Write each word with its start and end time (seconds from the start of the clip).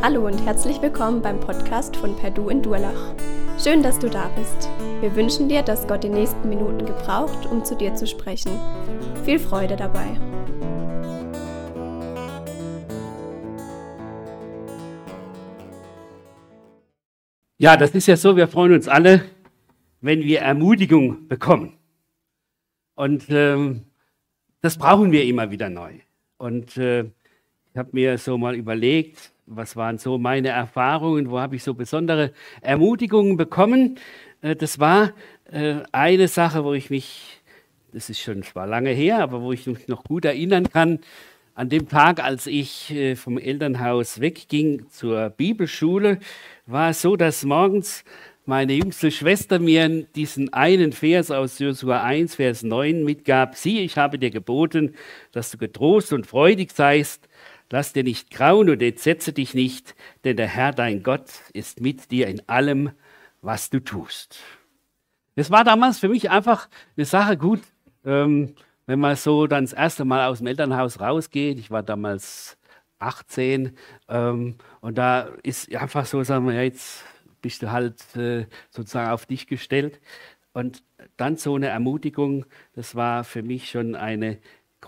Hallo 0.00 0.24
und 0.26 0.38
herzlich 0.46 0.80
willkommen 0.80 1.22
beim 1.22 1.40
Podcast 1.40 1.96
von 1.96 2.14
Perdu 2.14 2.50
in 2.50 2.62
Durlach. 2.62 3.16
Schön, 3.58 3.82
dass 3.82 3.98
du 3.98 4.08
da 4.08 4.28
bist. 4.28 4.70
Wir 5.00 5.16
wünschen 5.16 5.48
dir, 5.48 5.62
dass 5.62 5.88
Gott 5.88 6.04
die 6.04 6.08
nächsten 6.08 6.48
Minuten 6.48 6.86
gebraucht, 6.86 7.46
um 7.46 7.64
zu 7.64 7.74
dir 7.74 7.92
zu 7.96 8.06
sprechen. 8.06 8.52
Viel 9.24 9.40
Freude 9.40 9.74
dabei. 9.74 10.06
Ja, 17.58 17.76
das 17.76 17.90
ist 17.90 18.06
ja 18.06 18.16
so, 18.16 18.36
wir 18.36 18.46
freuen 18.46 18.74
uns 18.74 18.86
alle, 18.86 19.24
wenn 20.00 20.20
wir 20.22 20.42
Ermutigung 20.42 21.26
bekommen. 21.26 21.76
Und 22.94 23.24
ähm, 23.30 23.86
das 24.60 24.78
brauchen 24.78 25.10
wir 25.10 25.24
immer 25.24 25.50
wieder 25.50 25.68
neu. 25.68 25.94
Und 26.36 26.76
äh, 26.76 27.00
ich 27.00 27.76
habe 27.76 27.90
mir 27.92 28.16
so 28.16 28.38
mal 28.38 28.54
überlegt, 28.54 29.32
was 29.48 29.76
waren 29.76 29.98
so 29.98 30.18
meine 30.18 30.48
Erfahrungen, 30.48 31.30
wo 31.30 31.40
habe 31.40 31.56
ich 31.56 31.62
so 31.62 31.74
besondere 31.74 32.32
Ermutigungen 32.60 33.36
bekommen. 33.36 33.98
Äh, 34.42 34.56
das 34.56 34.78
war 34.78 35.12
äh, 35.50 35.76
eine 35.92 36.28
Sache, 36.28 36.64
wo 36.64 36.74
ich 36.74 36.90
mich, 36.90 37.40
das 37.92 38.10
ist 38.10 38.20
schon 38.20 38.42
zwar 38.42 38.66
lange 38.66 38.90
her, 38.90 39.18
aber 39.18 39.42
wo 39.42 39.52
ich 39.52 39.66
mich 39.66 39.88
noch 39.88 40.04
gut 40.04 40.24
erinnern 40.24 40.68
kann, 40.68 41.00
an 41.54 41.68
dem 41.68 41.88
Tag, 41.88 42.22
als 42.22 42.46
ich 42.46 42.92
äh, 42.94 43.16
vom 43.16 43.36
Elternhaus 43.36 44.20
wegging 44.20 44.88
zur 44.90 45.30
Bibelschule, 45.30 46.20
war 46.66 46.90
es 46.90 47.02
so, 47.02 47.16
dass 47.16 47.44
morgens 47.44 48.04
meine 48.46 48.72
jüngste 48.72 49.10
Schwester 49.10 49.58
mir 49.58 49.88
diesen 50.14 50.52
einen 50.52 50.92
Vers 50.92 51.30
aus 51.30 51.58
Josua 51.58 52.02
1, 52.02 52.36
Vers 52.36 52.62
9 52.62 53.04
mitgab. 53.04 53.56
Sieh, 53.56 53.80
ich 53.80 53.98
habe 53.98 54.18
dir 54.18 54.30
geboten, 54.30 54.94
dass 55.32 55.50
du 55.50 55.58
getrost 55.58 56.12
und 56.12 56.26
freudig 56.26 56.70
seist. 56.72 57.27
Lass 57.70 57.92
dir 57.92 58.04
nicht 58.04 58.30
grauen 58.30 58.70
und 58.70 58.82
entsetze 58.82 59.32
dich 59.32 59.52
nicht, 59.52 59.94
denn 60.24 60.36
der 60.36 60.46
Herr 60.46 60.72
dein 60.72 61.02
Gott 61.02 61.30
ist 61.52 61.80
mit 61.80 62.10
dir 62.10 62.26
in 62.28 62.48
allem, 62.48 62.92
was 63.42 63.68
du 63.68 63.80
tust. 63.80 64.40
Das 65.36 65.50
war 65.50 65.64
damals 65.64 65.98
für 65.98 66.08
mich 66.08 66.30
einfach 66.30 66.68
eine 66.96 67.04
Sache 67.04 67.36
gut, 67.36 67.60
ähm, 68.04 68.54
wenn 68.86 68.98
man 68.98 69.16
so 69.16 69.46
dann 69.46 69.64
das 69.64 69.74
erste 69.74 70.04
Mal 70.04 70.26
aus 70.26 70.38
dem 70.38 70.46
Elternhaus 70.46 70.98
rausgeht. 70.98 71.58
Ich 71.58 71.70
war 71.70 71.82
damals 71.82 72.56
18 72.98 73.76
ähm, 74.08 74.56
und 74.80 74.98
da 74.98 75.28
ist 75.42 75.72
einfach 75.74 76.06
so, 76.06 76.22
sagen 76.24 76.46
wir, 76.46 76.62
jetzt 76.62 77.04
bist 77.42 77.62
du 77.62 77.70
halt 77.70 78.16
äh, 78.16 78.46
sozusagen 78.70 79.10
auf 79.10 79.26
dich 79.26 79.46
gestellt. 79.46 80.00
Und 80.52 80.82
dann 81.16 81.36
so 81.36 81.54
eine 81.54 81.68
Ermutigung, 81.68 82.46
das 82.74 82.94
war 82.94 83.22
für 83.22 83.42
mich 83.42 83.70
schon 83.70 83.94
eine 83.94 84.38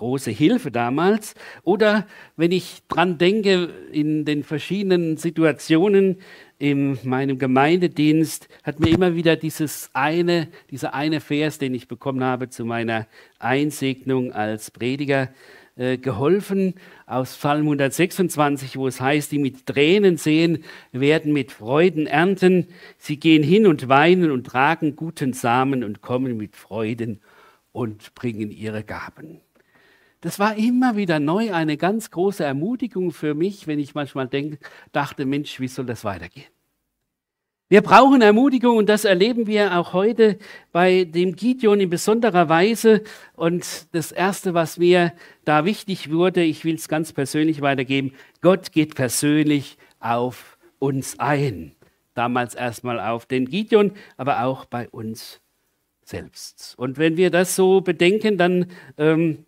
große 0.01 0.31
Hilfe 0.31 0.71
damals. 0.71 1.35
Oder 1.63 2.07
wenn 2.37 2.53
ich 2.53 2.81
dran 2.89 3.19
denke, 3.19 3.69
in 3.93 4.25
den 4.25 4.45
verschiedenen 4.45 5.19
Situationen 5.19 6.17
in 6.59 6.99
meinem 7.05 7.39
Gemeindedienst 7.39 8.49
hat 8.63 8.81
mir 8.81 8.89
immer 8.89 9.15
wieder 9.15 9.37
dieses 9.37 9.91
eine, 9.93 10.49
dieser 10.71 10.95
eine 10.95 11.21
Vers, 11.21 11.59
den 11.59 11.75
ich 11.75 11.87
bekommen 11.87 12.25
habe 12.25 12.49
zu 12.49 12.65
meiner 12.65 13.07
Einsegnung 13.39 14.33
als 14.33 14.71
Prediger, 14.71 15.29
äh, 15.77 15.99
geholfen 15.99 16.75
aus 17.07 17.37
Psalm 17.37 17.63
126, 17.63 18.79
wo 18.79 18.87
es 18.87 19.03
heißt, 19.03 19.31
die 19.33 19.39
mit 19.39 19.67
Tränen 19.67 20.17
sehen, 20.17 20.65
werden 20.93 21.35
mit 21.35 21.53
Freuden 21.53 22.07
ernten. 22.07 22.69
Sie 22.97 23.19
gehen 23.19 23.43
hin 23.43 23.67
und 23.67 23.89
weinen 23.89 24.31
und 24.31 24.47
tragen 24.47 24.97
guten 24.97 25.35
Samen 25.35 25.85
und 25.85 26.01
kommen 26.01 26.39
mit 26.39 26.57
Freuden 26.57 27.21
und 27.73 28.15
bringen 28.15 28.51
ihre 28.51 28.83
Gaben. 28.83 29.41
Das 30.21 30.39
war 30.39 30.57
immer 30.57 30.97
wieder 30.97 31.19
neu 31.19 31.53
eine 31.53 31.77
ganz 31.77 32.11
große 32.11 32.45
Ermutigung 32.45 33.11
für 33.11 33.35
mich, 33.35 33.67
wenn 33.67 33.79
ich 33.79 33.95
manchmal 33.95 34.29
denk, 34.29 34.59
dachte, 34.93 35.25
Mensch, 35.25 35.61
wie 35.61 35.69
soll 35.69 35.87
das 35.87 36.05
weitergehen? 36.05 36.47
Wir 37.71 37.83
brauchen 37.83 38.21
Ermutigung 38.21 38.79
und 38.79 38.89
das 38.89 39.05
erleben 39.05 39.47
wir 39.47 39.79
auch 39.79 39.93
heute 39.93 40.39
bei 40.73 41.05
dem 41.05 41.37
Gideon 41.37 41.79
in 41.79 41.89
besonderer 41.89 42.49
Weise. 42.49 43.03
Und 43.37 43.87
das 43.95 44.11
Erste, 44.11 44.55
was 44.55 44.77
mir 44.77 45.13
da 45.45 45.65
wichtig 45.65 46.11
wurde, 46.11 46.43
ich 46.43 46.65
will 46.65 46.75
es 46.75 46.89
ganz 46.89 47.13
persönlich 47.13 47.61
weitergeben, 47.61 48.13
Gott 48.41 48.73
geht 48.73 48.97
persönlich 48.97 49.79
auf 50.01 50.59
uns 50.81 51.21
ein. 51.21 51.77
Damals 52.15 52.57
erstmal 52.57 52.99
auf 52.99 53.25
den 53.25 53.47
Gideon, 53.47 53.93
aber 54.17 54.43
auch 54.43 54.65
bei 54.65 54.89
uns 54.89 55.41
selbst. 56.05 56.75
Und 56.77 56.99
wenn 56.99 57.17
wir 57.17 57.31
das 57.31 57.55
so 57.55 57.83
bedenken, 57.83 58.37
dann 58.37 58.67
ähm, 58.99 59.45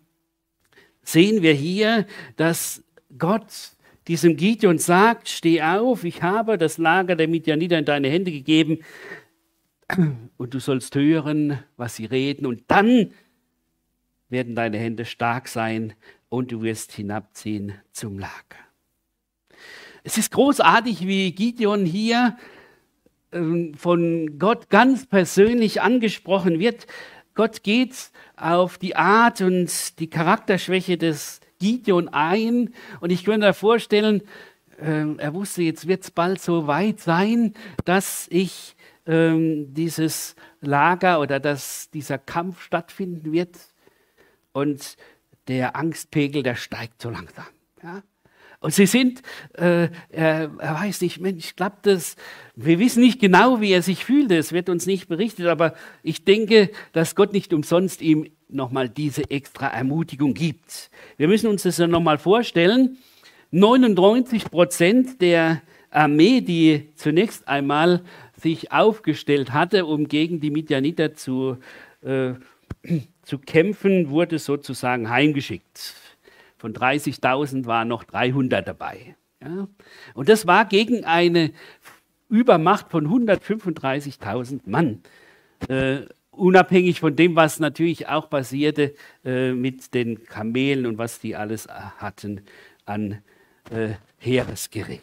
sehen 1.03 1.41
wir 1.41 1.53
hier, 1.53 2.05
dass 2.35 2.83
Gott 3.17 3.45
diesem 4.07 4.35
Gideon 4.35 4.77
sagt, 4.77 5.29
steh 5.29 5.61
auf, 5.61 6.03
ich 6.03 6.21
habe 6.21 6.57
das 6.57 6.77
Lager 6.77 7.15
der 7.15 7.27
Midianiter 7.27 7.77
in 7.77 7.85
deine 7.85 8.09
Hände 8.09 8.31
gegeben 8.31 8.79
und 10.37 10.53
du 10.53 10.59
sollst 10.59 10.95
hören, 10.95 11.59
was 11.77 11.95
sie 11.95 12.05
reden 12.05 12.45
und 12.45 12.63
dann 12.67 13.11
werden 14.29 14.55
deine 14.55 14.77
Hände 14.77 15.05
stark 15.05 15.47
sein 15.47 15.93
und 16.29 16.51
du 16.51 16.63
wirst 16.63 16.91
hinabziehen 16.91 17.73
zum 17.91 18.17
Lager. 18.17 18.57
Es 20.03 20.17
ist 20.17 20.31
großartig, 20.31 21.07
wie 21.07 21.31
Gideon 21.31 21.85
hier 21.85 22.35
ähm, 23.31 23.73
von 23.75 24.37
Gott 24.37 24.69
ganz 24.69 25.05
persönlich 25.05 25.81
angesprochen 25.81 26.59
wird. 26.59 26.87
Gott 27.35 27.63
geht 27.63 28.11
auf 28.35 28.77
die 28.77 28.95
Art 28.95 29.41
und 29.41 29.99
die 29.99 30.09
Charakterschwäche 30.09 30.97
des 30.97 31.41
Gideon 31.59 32.09
ein. 32.09 32.73
Und 32.99 33.11
ich 33.11 33.23
könnte 33.23 33.47
mir 33.47 33.53
vorstellen, 33.53 34.21
äh, 34.79 35.15
er 35.17 35.33
wusste, 35.33 35.63
jetzt 35.63 35.87
wird 35.87 36.03
es 36.03 36.11
bald 36.11 36.41
so 36.41 36.67
weit 36.67 36.99
sein, 36.99 37.53
dass 37.85 38.27
ich 38.29 38.75
ähm, 39.05 39.73
dieses 39.73 40.35
Lager 40.61 41.19
oder 41.19 41.39
dass 41.39 41.89
dieser 41.89 42.17
Kampf 42.17 42.61
stattfinden 42.61 43.31
wird. 43.31 43.57
Und 44.51 44.97
der 45.47 45.75
Angstpegel, 45.75 46.43
der 46.43 46.55
steigt 46.55 47.01
so 47.01 47.09
langsam. 47.09 47.45
Ja? 47.81 48.03
Und 48.63 48.73
sie 48.73 48.85
sind, 48.85 49.21
äh, 49.55 49.89
er, 50.09 50.49
er, 50.57 50.73
weiß 50.75 51.01
nicht, 51.01 51.19
Mensch, 51.19 51.47
ich 51.47 51.55
glaube, 51.57 51.75
das, 51.81 52.15
wir 52.55 52.79
wissen 52.79 53.03
nicht 53.03 53.19
genau, 53.19 53.59
wie 53.59 53.73
er 53.73 53.81
sich 53.81 54.05
fühlte, 54.05 54.37
es 54.37 54.53
wird 54.53 54.69
uns 54.69 54.85
nicht 54.85 55.09
berichtet, 55.09 55.47
aber 55.47 55.73
ich 56.01 56.23
denke, 56.23 56.69
dass 56.93 57.13
Gott 57.13 57.33
nicht 57.33 57.51
umsonst 57.51 58.01
ihm 58.01 58.29
nochmal 58.47 58.87
diese 58.87 59.29
extra 59.29 59.67
Ermutigung 59.67 60.33
gibt. 60.33 60.89
Wir 61.17 61.27
müssen 61.27 61.47
uns 61.47 61.63
das 61.63 61.77
ja 61.77 61.87
nochmal 61.87 62.17
vorstellen. 62.17 62.99
99 63.51 64.49
Prozent 64.49 65.21
der 65.21 65.61
Armee, 65.89 66.39
die 66.39 66.87
zunächst 66.95 67.49
einmal 67.49 68.01
sich 68.39 68.71
aufgestellt 68.71 69.51
hatte, 69.51 69.85
um 69.85 70.07
gegen 70.07 70.39
die 70.39 70.51
Midianiter 70.51 71.15
zu, 71.15 71.57
äh, 72.01 72.35
zu 73.23 73.39
kämpfen, 73.39 74.09
wurde 74.09 74.39
sozusagen 74.39 75.09
heimgeschickt. 75.09 75.95
Von 76.63 76.73
30.000 76.73 77.65
waren 77.65 77.89
noch 77.89 78.05
300 78.05 78.65
dabei. 78.65 79.17
Ja? 79.41 79.67
Und 80.13 80.29
das 80.29 80.47
war 80.47 80.63
gegen 80.63 81.03
eine 81.03 81.51
Übermacht 82.29 82.89
von 82.89 83.05
135.000 83.05 84.61
Mann. 84.67 85.03
Äh, 85.67 86.03
unabhängig 86.31 87.01
von 87.01 87.17
dem, 87.17 87.35
was 87.35 87.59
natürlich 87.59 88.07
auch 88.07 88.29
passierte 88.29 88.93
äh, 89.25 89.51
mit 89.51 89.93
den 89.93 90.23
Kamelen 90.23 90.85
und 90.85 90.97
was 90.97 91.19
die 91.19 91.35
alles 91.35 91.67
hatten 91.67 92.45
an 92.85 93.21
äh, 93.69 93.95
Heeresgerät. 94.17 95.01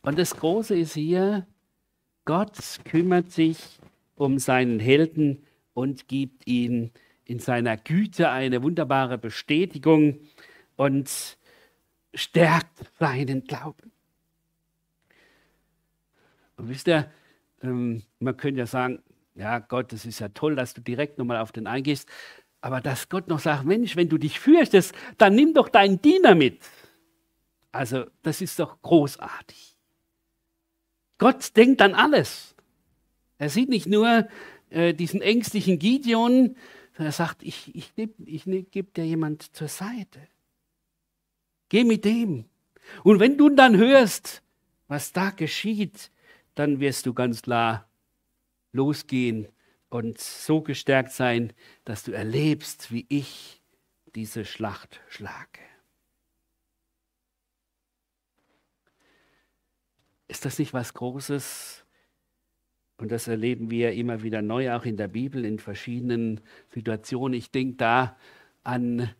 Und 0.00 0.18
das 0.18 0.34
Große 0.34 0.78
ist 0.78 0.94
hier, 0.94 1.46
Gott 2.24 2.56
kümmert 2.86 3.32
sich 3.32 3.58
um 4.14 4.38
seinen 4.38 4.80
Helden 4.80 5.44
und 5.74 6.08
gibt 6.08 6.46
ihm 6.46 6.90
in 7.30 7.38
seiner 7.38 7.76
Güte 7.76 8.28
eine 8.30 8.60
wunderbare 8.64 9.16
Bestätigung 9.16 10.18
und 10.74 11.38
stärkt 12.12 12.90
seinen 12.98 13.44
Glauben. 13.44 13.92
Und 16.56 16.68
wisst 16.68 16.88
ihr, 16.88 17.08
ähm, 17.62 18.02
man 18.18 18.36
könnte 18.36 18.58
ja 18.58 18.66
sagen, 18.66 19.00
ja 19.36 19.60
Gott, 19.60 19.92
das 19.92 20.06
ist 20.06 20.18
ja 20.18 20.30
toll, 20.30 20.56
dass 20.56 20.74
du 20.74 20.80
direkt 20.80 21.18
nochmal 21.18 21.36
auf 21.36 21.52
den 21.52 21.68
eingehst, 21.68 22.08
aber 22.60 22.80
dass 22.80 23.08
Gott 23.08 23.28
noch 23.28 23.38
sagt, 23.38 23.64
Mensch, 23.64 23.94
wenn 23.94 24.08
du 24.08 24.18
dich 24.18 24.40
fürchtest, 24.40 24.92
dann 25.16 25.36
nimm 25.36 25.54
doch 25.54 25.68
deinen 25.68 26.02
Diener 26.02 26.34
mit. 26.34 26.58
Also 27.70 28.06
das 28.24 28.40
ist 28.40 28.58
doch 28.58 28.82
großartig. 28.82 29.76
Gott 31.18 31.56
denkt 31.56 31.80
an 31.80 31.94
alles. 31.94 32.56
Er 33.38 33.50
sieht 33.50 33.68
nicht 33.68 33.86
nur 33.86 34.26
äh, 34.70 34.94
diesen 34.94 35.22
ängstlichen 35.22 35.78
Gideon, 35.78 36.56
sondern 37.00 37.08
er 37.08 37.12
sagt, 37.12 37.42
ich, 37.42 37.74
ich, 37.74 37.92
ich, 37.96 38.46
ich 38.46 38.70
gebe 38.70 38.90
dir 38.90 39.06
jemand 39.06 39.56
zur 39.56 39.68
Seite. 39.68 40.20
Geh 41.70 41.82
mit 41.82 42.04
dem. 42.04 42.44
Und 43.04 43.20
wenn 43.20 43.38
du 43.38 43.48
dann 43.48 43.74
hörst, 43.78 44.42
was 44.86 45.10
da 45.14 45.30
geschieht, 45.30 46.10
dann 46.56 46.78
wirst 46.78 47.06
du 47.06 47.14
ganz 47.14 47.40
klar 47.40 47.88
losgehen 48.72 49.48
und 49.88 50.20
so 50.20 50.60
gestärkt 50.60 51.12
sein, 51.12 51.54
dass 51.86 52.02
du 52.02 52.12
erlebst, 52.12 52.92
wie 52.92 53.06
ich 53.08 53.62
diese 54.14 54.44
Schlacht 54.44 55.00
schlage. 55.08 55.60
Ist 60.28 60.44
das 60.44 60.58
nicht 60.58 60.74
was 60.74 60.92
Großes, 60.92 61.82
und 63.00 63.10
das 63.10 63.28
erleben 63.28 63.70
wir 63.70 63.92
immer 63.92 64.22
wieder 64.22 64.42
neu, 64.42 64.72
auch 64.72 64.84
in 64.84 64.98
der 64.98 65.08
Bibel, 65.08 65.44
in 65.46 65.58
verschiedenen 65.58 66.40
Situationen. 66.68 67.32
Ich 67.32 67.50
denke 67.50 67.76
da 67.78 68.16
an 68.62 69.10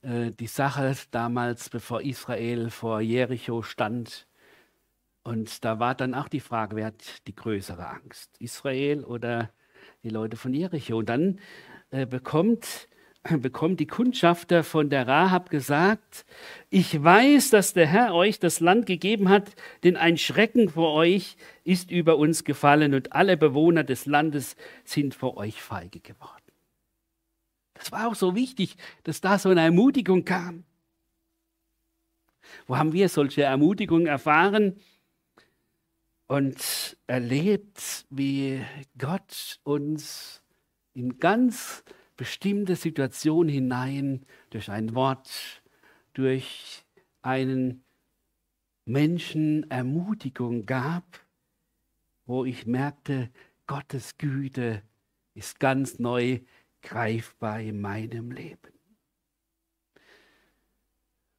äh, 0.00 0.30
die 0.30 0.46
Sache 0.46 0.94
damals, 1.10 1.68
bevor 1.68 2.00
Israel 2.00 2.70
vor 2.70 3.02
Jericho 3.02 3.60
stand. 3.60 4.26
Und 5.22 5.64
da 5.66 5.78
war 5.78 5.94
dann 5.94 6.14
auch 6.14 6.28
die 6.28 6.40
Frage, 6.40 6.76
wer 6.76 6.86
hat 6.86 7.26
die 7.26 7.34
größere 7.34 7.86
Angst? 7.86 8.30
Israel 8.38 9.04
oder 9.04 9.50
die 10.02 10.08
Leute 10.10 10.38
von 10.38 10.54
Jericho? 10.54 10.96
Und 10.96 11.10
dann 11.10 11.38
äh, 11.90 12.06
bekommt 12.06 12.88
bekommt 13.38 13.80
die 13.80 13.86
Kundschafter 13.86 14.62
von 14.62 14.90
der 14.90 15.06
Rahab 15.06 15.50
gesagt, 15.50 16.24
ich 16.70 17.02
weiß, 17.02 17.50
dass 17.50 17.72
der 17.72 17.86
Herr 17.86 18.14
euch 18.14 18.38
das 18.38 18.60
Land 18.60 18.86
gegeben 18.86 19.28
hat, 19.28 19.54
denn 19.84 19.96
ein 19.96 20.18
Schrecken 20.18 20.68
vor 20.68 20.92
euch 20.92 21.36
ist 21.64 21.90
über 21.90 22.16
uns 22.18 22.44
gefallen 22.44 22.94
und 22.94 23.12
alle 23.12 23.36
Bewohner 23.36 23.84
des 23.84 24.06
Landes 24.06 24.56
sind 24.84 25.14
vor 25.14 25.36
euch 25.36 25.60
feige 25.60 26.00
geworden. 26.00 26.32
Das 27.74 27.92
war 27.92 28.08
auch 28.08 28.14
so 28.14 28.34
wichtig, 28.34 28.76
dass 29.04 29.20
da 29.20 29.38
so 29.38 29.48
eine 29.48 29.60
Ermutigung 29.60 30.24
kam. 30.24 30.64
Wo 32.66 32.76
haben 32.76 32.92
wir 32.92 33.08
solche 33.08 33.42
Ermutigungen 33.42 34.06
erfahren 34.06 34.80
und 36.26 36.96
erlebt, 37.06 38.06
wie 38.10 38.64
Gott 38.98 39.60
uns 39.64 40.42
in 40.94 41.18
ganz 41.18 41.84
bestimmte 42.16 42.76
Situation 42.76 43.48
hinein 43.48 44.24
durch 44.50 44.70
ein 44.70 44.94
Wort, 44.94 45.62
durch 46.14 46.84
einen 47.22 47.84
Menschen 48.84 49.70
Ermutigung 49.70 50.64
gab, 50.64 51.20
wo 52.24 52.44
ich 52.44 52.66
merkte, 52.66 53.30
Gottes 53.66 54.16
Güte 54.16 54.82
ist 55.34 55.60
ganz 55.60 55.98
neu 55.98 56.40
greifbar 56.82 57.60
in 57.60 57.80
meinem 57.80 58.30
Leben. 58.30 58.72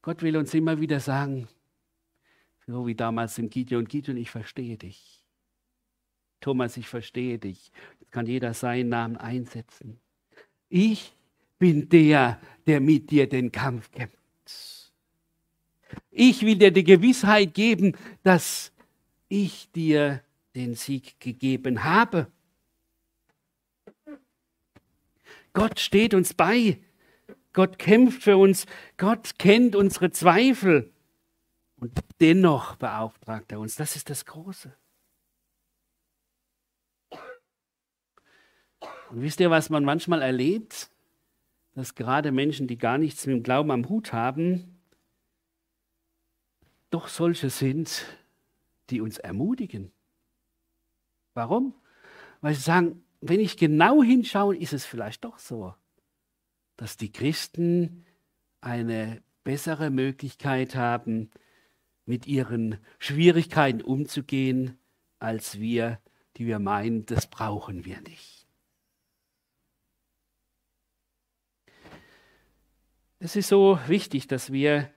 Gott 0.02 0.22
will 0.22 0.38
uns 0.38 0.54
immer 0.54 0.80
wieder 0.80 1.00
sagen, 1.00 1.48
so 2.66 2.86
wie 2.86 2.96
damals 2.96 3.38
im 3.38 3.50
Gideon, 3.50 3.86
Gideon, 3.86 4.18
ich 4.18 4.30
verstehe 4.30 4.78
dich. 4.78 5.24
Thomas, 6.42 6.78
ich 6.78 6.88
verstehe 6.88 7.40
dich. 7.40 7.72
Jetzt 8.00 8.12
kann 8.12 8.26
jeder 8.26 8.54
seinen 8.54 8.90
Namen 8.90 9.18
einsetzen. 9.18 10.00
Ich 10.70 11.14
bin 11.60 11.90
der, 11.90 12.40
der 12.66 12.80
mit 12.80 13.10
dir 13.12 13.28
den 13.28 13.52
Kampf 13.52 13.92
kämpft. 13.92 14.18
Ich 16.12 16.42
will 16.42 16.56
dir 16.56 16.72
die 16.72 16.84
Gewissheit 16.84 17.54
geben, 17.54 17.96
dass 18.24 18.72
ich 19.30 19.72
dir 19.72 20.24
den 20.56 20.76
Sieg 20.76 21.20
gegeben 21.20 21.84
habe. 21.84 22.28
Gott 25.54 25.80
steht 25.80 26.14
uns 26.14 26.34
bei. 26.34 26.80
Gott 27.54 27.80
kämpft 27.80 28.24
für 28.24 28.38
uns. 28.38 28.66
Gott 28.98 29.40
kennt 29.40 29.76
unsere 29.76 30.12
Zweifel. 30.12 30.92
Und 31.80 31.92
dennoch 32.20 32.76
beauftragt 32.76 33.52
er 33.52 33.60
uns. 33.60 33.76
Das 33.76 33.96
ist 33.96 34.10
das 34.10 34.26
Große. 34.26 34.76
Und 39.10 39.22
wisst 39.22 39.40
ihr, 39.40 39.50
was 39.50 39.70
man 39.70 39.86
manchmal 39.86 40.22
erlebt? 40.22 40.90
Dass 41.76 41.96
gerade 41.96 42.32
Menschen, 42.32 42.68
die 42.68 42.78
gar 42.78 42.98
nichts 42.98 43.26
mit 43.26 43.36
dem 43.36 43.44
Glauben 43.44 43.72
am 43.72 43.88
Hut 43.90 44.12
haben, 44.12 44.80
doch 46.90 47.08
solche 47.08 47.50
sind, 47.50 48.06
die 48.90 49.02
uns 49.02 49.18
ermutigen. 49.18 49.92
Warum? 51.34 51.74
Weil 52.42 52.56
sie 52.56 52.62
sagen, 52.62 53.04
wenn 53.22 53.40
ich 53.40 53.58
genau 53.58 54.02
hinschaue, 54.02 54.56
ist 54.56 54.74
es 54.74 54.86
vielleicht 54.86 55.24
doch 55.24 55.40
so, 55.40 55.74
dass 56.78 56.98
die 56.98 57.12
Christen 57.12 58.06
eine 58.62 59.22
bessere 59.44 59.90
Möglichkeit 59.90 60.76
haben, 60.76 61.30
mit 62.06 62.26
ihren 62.26 62.78
Schwierigkeiten 63.00 63.82
umzugehen, 63.82 64.78
als 65.20 65.60
wir, 65.60 66.00
die 66.38 66.46
wir 66.48 66.60
meinen, 66.60 67.06
das 67.06 67.30
brauchen 67.30 67.86
wir 67.86 68.00
nicht. 68.02 68.37
Es 73.20 73.36
ist 73.36 73.50
so 73.50 73.80
wichtig, 73.88 74.28
dass 74.28 74.52
wir 74.52 74.92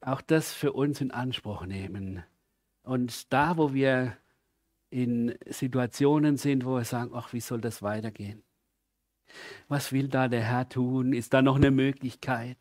auch 0.00 0.20
das 0.20 0.52
für 0.52 0.72
uns 0.72 1.00
in 1.00 1.12
Anspruch 1.12 1.64
nehmen. 1.64 2.24
Und 2.82 3.32
da, 3.32 3.56
wo 3.56 3.72
wir 3.72 4.16
in 4.90 5.36
Situationen 5.46 6.36
sind, 6.38 6.64
wo 6.64 6.74
wir 6.74 6.84
sagen, 6.84 7.12
ach, 7.14 7.32
wie 7.32 7.40
soll 7.40 7.60
das 7.60 7.82
weitergehen? 7.82 8.42
Was 9.68 9.92
will 9.92 10.08
da 10.08 10.28
der 10.28 10.42
Herr 10.42 10.68
tun? 10.68 11.12
Ist 11.12 11.34
da 11.34 11.42
noch 11.42 11.56
eine 11.56 11.70
Möglichkeit 11.70 12.58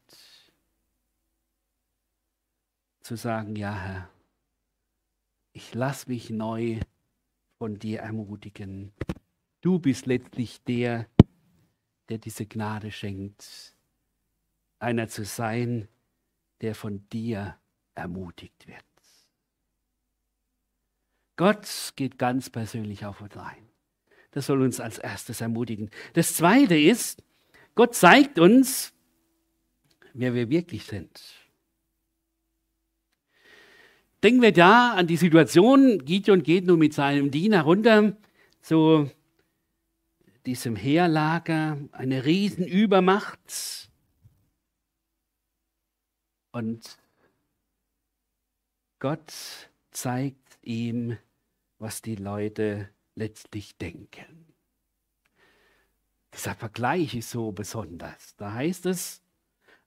zu 3.01 3.15
sagen, 3.15 3.55
ja 3.55 3.73
Herr, 3.73 4.09
ich 5.53 5.73
lass 5.73 6.07
mich 6.07 6.29
neu 6.29 6.79
von 7.57 7.79
dir 7.79 8.01
ermutigen. 8.01 8.93
Du 9.61 9.79
bist 9.79 10.05
letztlich 10.05 10.63
der, 10.63 11.07
der 12.09 12.17
diese 12.17 12.45
Gnade 12.45 12.91
schenkt 12.91 13.74
einer 14.79 15.07
zu 15.07 15.25
sein, 15.25 15.87
der 16.61 16.75
von 16.75 17.07
dir 17.09 17.57
ermutigt 17.95 18.67
wird. 18.67 18.83
Gott 21.37 21.93
geht 21.95 22.17
ganz 22.17 22.49
persönlich 22.49 23.05
auf 23.05 23.21
uns 23.21 23.35
ein. 23.35 23.69
Das 24.31 24.47
soll 24.47 24.61
uns 24.61 24.79
als 24.79 24.97
erstes 24.97 25.41
ermutigen. 25.41 25.89
Das 26.13 26.33
Zweite 26.33 26.77
ist, 26.77 27.23
Gott 27.73 27.95
zeigt 27.95 28.39
uns, 28.39 28.93
wer 30.13 30.33
wir 30.33 30.49
wirklich 30.49 30.85
sind. 30.85 31.21
Denken 34.23 34.41
wir 34.41 34.53
da 34.53 34.93
an 34.93 35.07
die 35.07 35.17
Situation, 35.17 36.03
Gideon 36.03 36.41
geht 36.41 36.65
nun 36.65 36.79
mit 36.79 36.93
seinem 36.93 37.31
Diener 37.31 37.61
runter 37.61 38.17
zu 38.61 39.11
diesem 40.45 40.75
Heerlager, 40.75 41.77
eine 41.91 42.25
Riesenübermacht, 42.25 43.89
und 46.55 46.97
Gott 48.99 49.33
zeigt 49.91 50.57
ihm, 50.61 51.17
was 51.79 52.01
die 52.01 52.15
Leute 52.15 52.89
letztlich 53.13 53.77
denken. 53.77 54.45
Dieser 56.33 56.55
Vergleich 56.55 57.13
ist 57.13 57.29
so 57.29 57.51
besonders. 57.51 58.37
Da 58.37 58.53
heißt 58.53 58.85
es, 58.85 59.21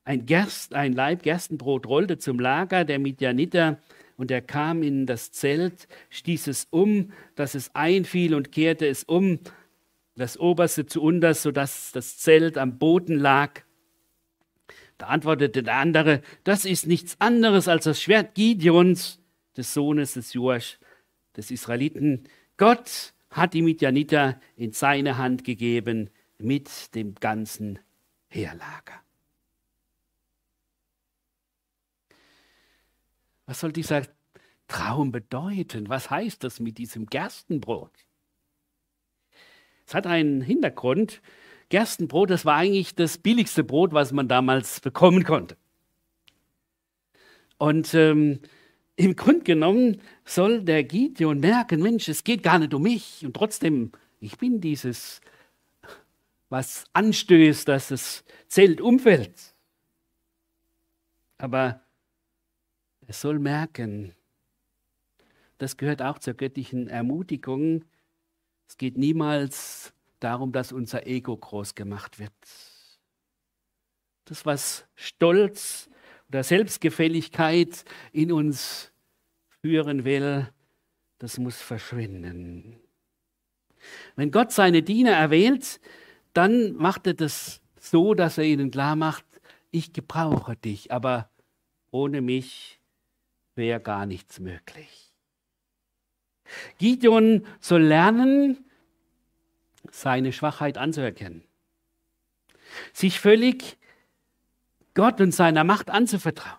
ein, 0.04 0.26
Gerst, 0.26 0.74
ein 0.74 0.92
Leib 0.92 1.22
Gerstenbrot 1.22 1.86
rollte 1.86 2.18
zum 2.18 2.38
Lager 2.38 2.84
der 2.84 2.98
Midianiter 2.98 3.80
und 4.18 4.30
er 4.30 4.42
kam 4.42 4.82
in 4.82 5.06
das 5.06 5.32
Zelt, 5.32 5.88
stieß 6.10 6.48
es 6.48 6.66
um, 6.68 7.12
dass 7.34 7.54
es 7.54 7.74
einfiel 7.74 8.34
und 8.34 8.52
kehrte 8.52 8.86
es 8.86 9.04
um, 9.04 9.38
das 10.16 10.38
oberste 10.38 10.84
zu 10.84 11.00
unterst, 11.00 11.42
sodass 11.42 11.92
das 11.92 12.18
Zelt 12.18 12.58
am 12.58 12.78
Boden 12.78 13.18
lag. 13.18 13.62
Da 14.98 15.06
antwortete 15.06 15.62
der 15.62 15.76
andere, 15.76 16.22
das 16.44 16.64
ist 16.64 16.86
nichts 16.86 17.20
anderes 17.20 17.68
als 17.68 17.84
das 17.84 18.02
Schwert 18.02 18.34
Gideons, 18.34 19.20
des 19.56 19.72
Sohnes 19.72 20.14
des 20.14 20.32
Joasch, 20.32 20.78
des 21.36 21.50
Israeliten. 21.50 22.28
Gott 22.56 23.14
hat 23.30 23.54
die 23.54 23.62
Midianiter 23.62 24.40
in 24.56 24.72
seine 24.72 25.18
Hand 25.18 25.44
gegeben 25.44 26.10
mit 26.38 26.94
dem 26.94 27.14
ganzen 27.14 27.78
Heerlager. 28.28 29.00
Was 33.46 33.60
soll 33.60 33.72
dieser 33.72 34.02
Traum 34.66 35.10
bedeuten? 35.10 35.88
Was 35.88 36.10
heißt 36.10 36.44
das 36.44 36.60
mit 36.60 36.76
diesem 36.78 37.06
Gerstenbrot? 37.06 37.92
Es 39.86 39.94
hat 39.94 40.06
einen 40.06 40.42
Hintergrund. 40.42 41.22
Gerstenbrot, 41.68 42.30
das 42.30 42.44
war 42.44 42.56
eigentlich 42.56 42.94
das 42.94 43.18
billigste 43.18 43.64
Brot, 43.64 43.92
was 43.92 44.12
man 44.12 44.28
damals 44.28 44.80
bekommen 44.80 45.24
konnte. 45.24 45.56
Und 47.58 47.92
ähm, 47.94 48.40
im 48.96 49.16
Grunde 49.16 49.44
genommen 49.44 50.00
soll 50.24 50.62
der 50.62 50.84
Gideon 50.84 51.40
merken, 51.40 51.82
Mensch, 51.82 52.08
es 52.08 52.24
geht 52.24 52.42
gar 52.42 52.58
nicht 52.58 52.74
um 52.74 52.82
mich 52.82 53.24
und 53.24 53.34
trotzdem, 53.34 53.92
ich 54.20 54.38
bin 54.38 54.60
dieses, 54.60 55.20
was 56.48 56.84
anstößt, 56.94 57.68
dass 57.68 57.88
das 57.88 58.24
Zelt 58.48 58.80
umfällt. 58.80 59.54
Aber 61.36 61.80
es 63.06 63.20
soll 63.20 63.38
merken, 63.38 64.14
das 65.58 65.76
gehört 65.76 66.02
auch 66.02 66.18
zur 66.18 66.34
göttlichen 66.34 66.88
Ermutigung. 66.88 67.84
Es 68.68 68.76
geht 68.76 68.96
niemals 68.96 69.92
darum, 70.20 70.52
dass 70.52 70.72
unser 70.72 71.06
Ego 71.06 71.36
groß 71.36 71.74
gemacht 71.74 72.18
wird. 72.18 72.32
Das, 74.24 74.44
was 74.44 74.86
Stolz 74.94 75.88
oder 76.28 76.42
Selbstgefälligkeit 76.42 77.84
in 78.12 78.32
uns 78.32 78.92
führen 79.60 80.04
will, 80.04 80.48
das 81.18 81.38
muss 81.38 81.60
verschwinden. 81.60 82.78
Wenn 84.16 84.30
Gott 84.30 84.52
seine 84.52 84.82
Diener 84.82 85.12
erwählt, 85.12 85.80
dann 86.32 86.74
macht 86.74 87.06
er 87.06 87.14
das 87.14 87.60
so, 87.80 88.14
dass 88.14 88.38
er 88.38 88.44
ihnen 88.44 88.70
klar 88.70 88.96
macht, 88.96 89.24
ich 89.70 89.92
gebrauche 89.92 90.56
dich, 90.56 90.92
aber 90.92 91.30
ohne 91.90 92.20
mich 92.20 92.80
wäre 93.54 93.80
gar 93.80 94.06
nichts 94.06 94.40
möglich. 94.40 95.12
Gideon 96.78 97.46
soll 97.60 97.82
lernen, 97.82 98.64
seine 99.90 100.32
Schwachheit 100.32 100.78
anzuerkennen, 100.78 101.42
sich 102.92 103.20
völlig 103.20 103.76
Gott 104.94 105.20
und 105.20 105.32
seiner 105.32 105.64
Macht 105.64 105.90
anzuvertrauen. 105.90 106.58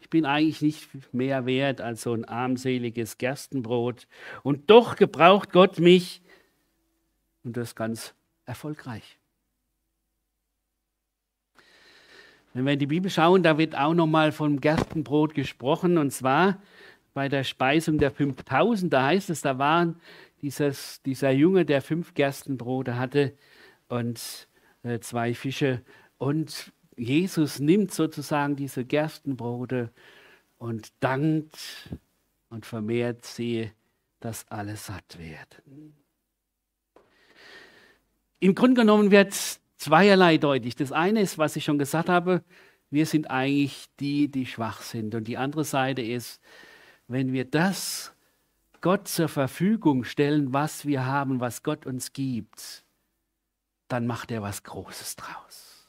Ich 0.00 0.10
bin 0.10 0.24
eigentlich 0.24 0.62
nicht 0.62 1.12
mehr 1.12 1.44
wert 1.44 1.82
als 1.82 2.00
so 2.00 2.14
ein 2.14 2.24
armseliges 2.24 3.18
Gerstenbrot. 3.18 4.06
Und 4.42 4.70
doch 4.70 4.96
gebraucht 4.96 5.52
Gott 5.52 5.78
mich 5.80 6.22
und 7.44 7.58
das 7.58 7.74
ganz 7.74 8.14
erfolgreich. 8.46 9.18
Wenn 12.54 12.64
wir 12.64 12.72
in 12.72 12.78
die 12.78 12.86
Bibel 12.86 13.10
schauen, 13.10 13.42
da 13.42 13.58
wird 13.58 13.76
auch 13.76 13.92
nochmal 13.92 14.32
vom 14.32 14.60
Gerstenbrot 14.60 15.34
gesprochen 15.34 15.98
und 15.98 16.10
zwar 16.10 16.60
bei 17.18 17.28
der 17.28 17.42
Speisung 17.42 17.98
der 17.98 18.12
5000. 18.12 18.92
Da 18.92 19.06
heißt 19.06 19.28
es, 19.30 19.40
da 19.40 19.58
waren 19.58 20.00
dieses, 20.40 21.02
dieser 21.02 21.32
Junge, 21.32 21.64
der 21.64 21.82
fünf 21.82 22.14
Gerstenbrote 22.14 22.96
hatte 22.96 23.36
und 23.88 24.46
äh, 24.84 25.00
zwei 25.00 25.34
Fische. 25.34 25.82
Und 26.18 26.72
Jesus 26.96 27.58
nimmt 27.58 27.92
sozusagen 27.92 28.54
diese 28.54 28.84
Gerstenbrote 28.84 29.90
und 30.58 30.92
dankt 31.00 31.58
und 32.50 32.64
vermehrt 32.64 33.24
sie, 33.24 33.72
dass 34.20 34.46
alle 34.48 34.76
satt 34.76 35.18
werden. 35.18 35.96
Im 38.38 38.54
Grunde 38.54 38.82
genommen 38.82 39.10
wird 39.10 39.34
zweierlei 39.76 40.38
deutlich. 40.38 40.76
Das 40.76 40.92
eine 40.92 41.20
ist, 41.20 41.36
was 41.36 41.56
ich 41.56 41.64
schon 41.64 41.78
gesagt 41.78 42.08
habe, 42.08 42.44
wir 42.90 43.06
sind 43.06 43.28
eigentlich 43.28 43.86
die, 43.98 44.30
die 44.30 44.46
schwach 44.46 44.82
sind. 44.82 45.16
Und 45.16 45.26
die 45.26 45.36
andere 45.36 45.64
Seite 45.64 46.00
ist, 46.00 46.40
wenn 47.08 47.32
wir 47.32 47.44
das 47.44 48.14
Gott 48.80 49.08
zur 49.08 49.28
Verfügung 49.28 50.04
stellen, 50.04 50.52
was 50.52 50.86
wir 50.86 51.04
haben, 51.04 51.40
was 51.40 51.62
Gott 51.62 51.86
uns 51.86 52.12
gibt, 52.12 52.84
dann 53.88 54.06
macht 54.06 54.30
er 54.30 54.42
was 54.42 54.62
Großes 54.62 55.16
draus. 55.16 55.88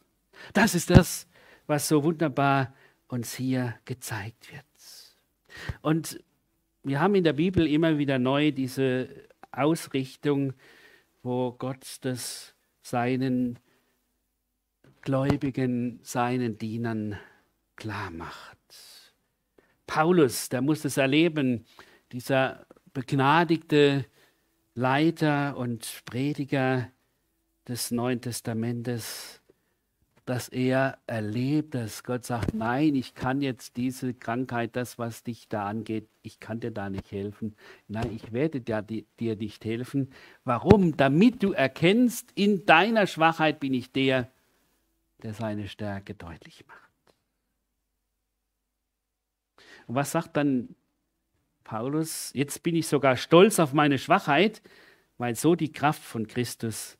Das 0.54 0.74
ist 0.74 0.90
das, 0.90 1.28
was 1.68 1.88
so 1.88 2.04
wunderbar 2.04 2.74
uns 3.08 3.36
hier 3.36 3.76
gezeigt 3.86 4.52
wird. 4.52 4.66
Und 5.82 6.24
wir 6.84 7.00
haben 7.00 7.16
in 7.16 7.24
der 7.24 7.34
Bibel 7.34 7.68
immer 7.68 7.98
wieder 7.98 8.18
neu 8.18 8.52
diese 8.52 9.10
Ausrichtung, 9.52 10.54
wo 11.22 11.52
Gott 11.52 11.98
das 12.02 12.56
seinen 12.82 13.60
Gläubigen, 15.02 16.00
seinen 16.02 16.58
Dienern 16.58 17.20
klar 17.76 18.10
macht. 18.12 18.58
Paulus, 19.89 20.50
der 20.50 20.62
muss 20.62 20.86
es 20.86 20.98
erleben, 20.98 21.65
dieser 22.12 22.63
begnadigte 22.93 24.05
Leiter 24.75 25.58
und 25.58 26.03
Prediger 26.05 26.91
des 27.67 27.89
Neuen 27.89 28.22
Testamentes, 28.22 29.41
dass 30.25 30.48
er 30.48 31.00
erlebt, 31.08 31.74
dass 31.74 32.03
Gott 32.03 32.24
sagt, 32.24 32.53
nein, 32.53 32.93
ich 32.93 33.15
kann 33.15 33.41
jetzt 33.41 33.77
diese 33.77 34.13
Krankheit, 34.13 34.75
das, 34.75 35.00
was 35.00 35.24
dich 35.24 35.48
da 35.50 35.65
angeht, 35.65 36.08
ich 36.22 36.39
kann 36.39 36.60
dir 36.60 36.69
da 36.69 36.91
nicht 36.91 37.12
helfen. 37.12 37.55
Nein, 37.88 38.12
ich 38.15 38.31
werde 38.31 38.62
dir, 38.62 38.84
dir 38.84 39.36
nicht 39.38 39.65
helfen. 39.65 40.12
Warum? 40.43 40.98
Damit 40.98 41.41
du 41.41 41.53
erkennst, 41.53 42.31
in 42.36 42.63
deiner 42.67 43.08
Schwachheit 43.08 43.60
bin 43.60 43.74
ich 43.74 43.91
der, 43.91 44.29
der 45.24 45.34
seine 45.34 45.67
Stärke 45.67 46.13
deutlich 46.13 46.63
macht. 46.67 46.88
Und 49.89 49.96
was 49.96 50.12
sagt 50.12 50.38
dann 50.38 50.75
Paulus? 51.63 52.29
Jetzt 52.36 52.62
bin 52.62 52.75
ich 52.75 52.86
sogar 52.86 53.17
stolz 53.17 53.58
auf 53.58 53.74
meine 53.74 53.98
Schwachheit, 53.98 54.62
weil 55.17 55.36
so 55.36 55.55
die 55.55 55.72
Kraft 55.72 56.03
von 56.03 56.27
Christus 56.27 57.00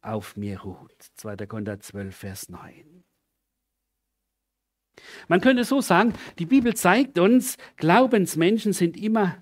auf 0.00 0.38
mir 0.38 0.62
ruht. 0.62 0.96
2. 1.16 1.36
Korinther 1.46 1.80
12, 1.80 2.16
Vers 2.16 2.48
9. 2.48 3.04
Man 5.28 5.42
könnte 5.42 5.64
so 5.64 5.82
sagen, 5.82 6.14
die 6.38 6.46
Bibel 6.46 6.74
zeigt 6.74 7.18
uns, 7.18 7.58
Glaubensmenschen 7.76 8.72
sind 8.72 8.96
immer 8.96 9.36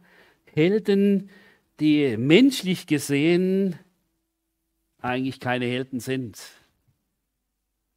Helden, 0.53 1.31
die 1.79 2.17
menschlich 2.17 2.89
gesehen 2.89 3.79
eigentlich 5.01 5.39
keine 5.39 5.67
Helden 5.67 6.01
sind, 6.01 6.41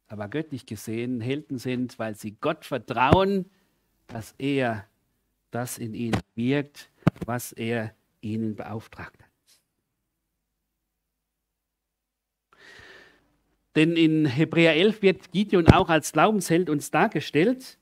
aber 0.06 0.28
göttlich 0.28 0.64
gesehen 0.64 1.20
Helden 1.20 1.58
sind, 1.58 1.98
weil 1.98 2.14
sie 2.14 2.36
Gott 2.40 2.64
vertrauen, 2.64 3.50
dass 4.06 4.36
er 4.38 4.86
das 5.52 5.78
in 5.78 5.94
ihnen 5.94 6.20
wirkt, 6.34 6.90
was 7.24 7.52
er 7.52 7.94
ihnen 8.20 8.56
beauftragt 8.56 9.22
hat. 9.22 9.30
Denn 13.76 13.96
in 13.96 14.26
Hebräer 14.26 14.74
11 14.74 15.02
wird 15.02 15.32
Gideon 15.32 15.68
auch 15.68 15.88
als 15.88 16.12
Glaubensheld 16.12 16.68
uns 16.68 16.90
dargestellt. 16.90 17.78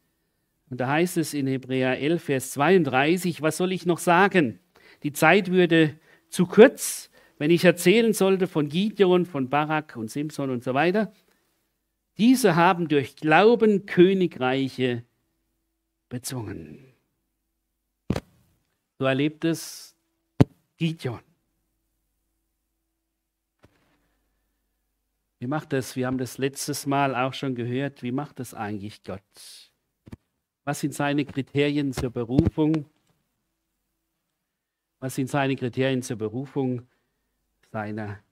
Und 0.69 0.81
da 0.81 0.89
heißt 0.89 1.17
es 1.17 1.35
in 1.35 1.47
Hebräer 1.47 1.99
11, 1.99 2.23
Vers 2.23 2.51
32, 2.53 3.43
was 3.43 3.57
soll 3.57 3.73
ich 3.73 3.87
noch 3.87 3.99
sagen? 3.99 4.61
Die 5.03 5.13
Zeit 5.13 5.51
würde 5.51 5.99
zu 6.29 6.47
kurz, 6.47 7.11
wenn 7.39 7.51
ich 7.51 7.65
erzählen 7.65 8.13
sollte 8.13 8.47
von 8.47 8.69
Gideon, 8.69 9.27
von 9.27 9.49
Barak 9.49 9.97
und 9.97 10.11
Simson 10.11 10.51
und 10.51 10.63
so 10.63 10.75
weiter. 10.75 11.13
Diese 12.19 12.55
haben 12.55 12.87
durch 12.87 13.17
Glauben 13.17 13.87
Königreiche 13.87 15.05
bezwungen. 16.09 16.90
So 19.01 19.07
erlebt 19.07 19.47
es 19.47 19.97
Gideon. 20.77 21.23
Wie 25.39 25.47
macht 25.47 25.73
das? 25.73 25.97
Wir 25.97 26.07
haben 26.07 26.19
das 26.19 26.37
letztes 26.37 26.85
Mal 26.85 27.15
auch 27.15 27.33
schon 27.33 27.55
gehört. 27.55 28.03
Wie 28.03 28.13
macht 28.13 28.41
das 28.41 28.53
eigentlich 28.53 29.03
Gott? 29.03 29.23
Was 30.65 30.81
sind 30.81 30.93
seine 30.93 31.25
Kriterien 31.25 31.95
zur 31.95 32.11
Berufung? 32.11 32.85
Was 34.99 35.15
sind 35.15 35.31
seine 35.31 35.57
Kriterien 35.57 36.03
zur 36.03 36.17
Berufung 36.19 36.87
seiner 37.73 38.23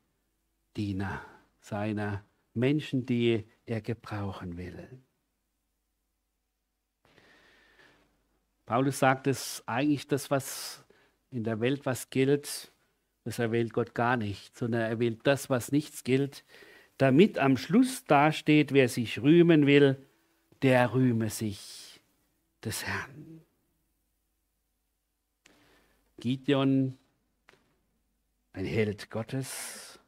Diener, 0.77 1.25
seiner 1.63 2.27
Menschen, 2.53 3.07
die 3.07 3.43
er 3.65 3.81
gebrauchen 3.81 4.59
will? 4.59 5.01
Paulus 8.69 8.99
sagt 8.99 9.27
es 9.27 9.63
eigentlich 9.65 10.09
das, 10.09 10.31
was 10.31 10.85
in 11.31 11.43
der 11.43 11.59
Welt 11.61 11.87
was 11.87 12.11
gilt, 12.11 12.71
das 13.25 13.39
erwählt 13.39 13.73
Gott 13.73 13.95
gar 13.95 14.19
nicht, 14.19 14.59
sondern 14.59 14.83
er 14.83 14.99
wählt 14.99 15.21
das, 15.27 15.49
was 15.49 15.73
nichts 15.73 16.05
gilt, 16.05 16.45
damit 16.99 17.39
am 17.39 17.57
Schluss 17.57 18.05
dasteht, 18.05 18.75
wer 18.75 18.91
sich 18.91 19.23
rühmen 19.23 19.67
will, 19.67 20.07
der 20.61 20.93
rühme 20.93 21.31
sich 21.31 22.03
des 22.63 22.85
Herrn. 22.85 23.41
Gideon, 26.21 26.99
ein 28.53 28.67
Held 28.67 29.09
Gottes, 29.09 29.99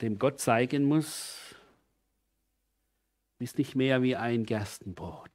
dem 0.00 0.18
Gott 0.18 0.40
zeigen 0.40 0.84
muss, 0.84 1.54
ist 3.40 3.58
nicht 3.58 3.74
mehr 3.74 4.00
wie 4.00 4.16
ein 4.16 4.46
Gerstenbrot. 4.46 5.31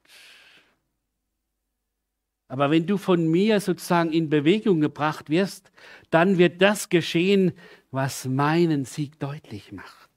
Aber 2.48 2.72
wenn 2.72 2.86
du 2.86 2.98
von 2.98 3.28
mir 3.28 3.60
sozusagen 3.60 4.12
in 4.12 4.30
Bewegung 4.30 4.80
gebracht 4.80 5.30
wirst, 5.30 5.72
dann 6.10 6.38
wird 6.38 6.62
das 6.62 6.90
geschehen, 6.90 7.52
was 7.92 8.26
meinen 8.26 8.86
Sieg 8.86 9.20
deutlich 9.20 9.72
macht. 9.72 10.10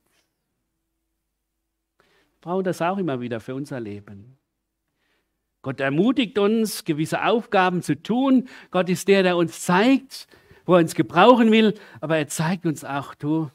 Wir 1.98 2.40
brauchen 2.42 2.64
das 2.64 2.80
auch 2.80 2.98
immer 2.98 3.20
wieder 3.20 3.40
für 3.40 3.54
unser 3.54 3.80
Leben. 3.80 4.38
Gott 5.62 5.80
ermutigt 5.80 6.38
uns, 6.38 6.84
gewisse 6.84 7.24
Aufgaben 7.24 7.82
zu 7.82 8.00
tun. 8.00 8.48
Gott 8.70 8.88
ist 8.88 9.08
der, 9.08 9.22
der 9.22 9.36
uns 9.36 9.60
zeigt, 9.62 10.26
wo 10.64 10.74
er 10.74 10.80
uns 10.80 10.94
gebrauchen 10.94 11.50
will. 11.50 11.78
Aber 12.00 12.16
er 12.16 12.28
zeigt 12.28 12.64
uns 12.64 12.82
auch, 12.82 13.14
du, 13.14 13.50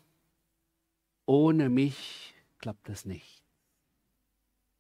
ohne 1.26 1.70
mich 1.70 2.36
klappt 2.60 2.90
das 2.90 3.06
nicht. 3.06 3.44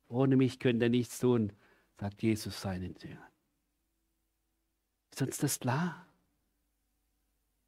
Ohne 0.08 0.36
mich 0.36 0.60
könnt 0.60 0.84
ihr 0.84 0.90
nichts 0.90 1.20
tun, 1.20 1.52
sagt 2.00 2.22
Jesus 2.22 2.62
seinen 2.62 2.96
Jüngern. 3.02 3.35
Ist 5.16 5.22
uns 5.22 5.38
das 5.38 5.60
klar? 5.62 6.06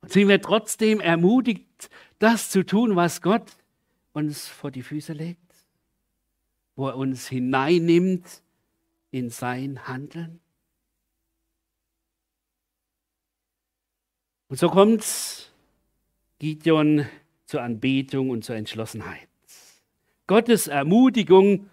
Und 0.01 0.11
sind 0.11 0.27
wir 0.27 0.41
trotzdem 0.41 0.99
ermutigt, 0.99 1.89
das 2.19 2.49
zu 2.49 2.65
tun, 2.65 2.97
was 2.97 3.21
Gott 3.21 3.55
uns 4.11 4.49
vor 4.49 4.69
die 4.69 4.83
Füße 4.83 5.13
legt, 5.13 5.55
wo 6.75 6.89
er 6.89 6.97
uns 6.97 7.29
hineinnimmt 7.29 8.43
in 9.11 9.29
sein 9.29 9.87
Handeln? 9.87 10.41
Und 14.49 14.59
so 14.59 14.69
kommt 14.69 15.49
Gideon 16.39 17.05
zur 17.45 17.61
Anbetung 17.61 18.29
und 18.29 18.43
zur 18.43 18.57
Entschlossenheit. 18.57 19.29
Gottes 20.27 20.67
Ermutigung 20.67 21.69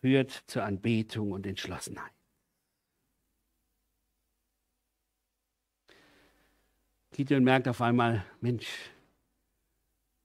führt 0.00 0.44
zur 0.46 0.62
Anbetung 0.62 1.32
und 1.32 1.48
Entschlossenheit. 1.48 2.12
Gideon 7.14 7.44
merkt 7.44 7.68
auf 7.68 7.80
einmal, 7.80 8.24
Mensch, 8.40 8.66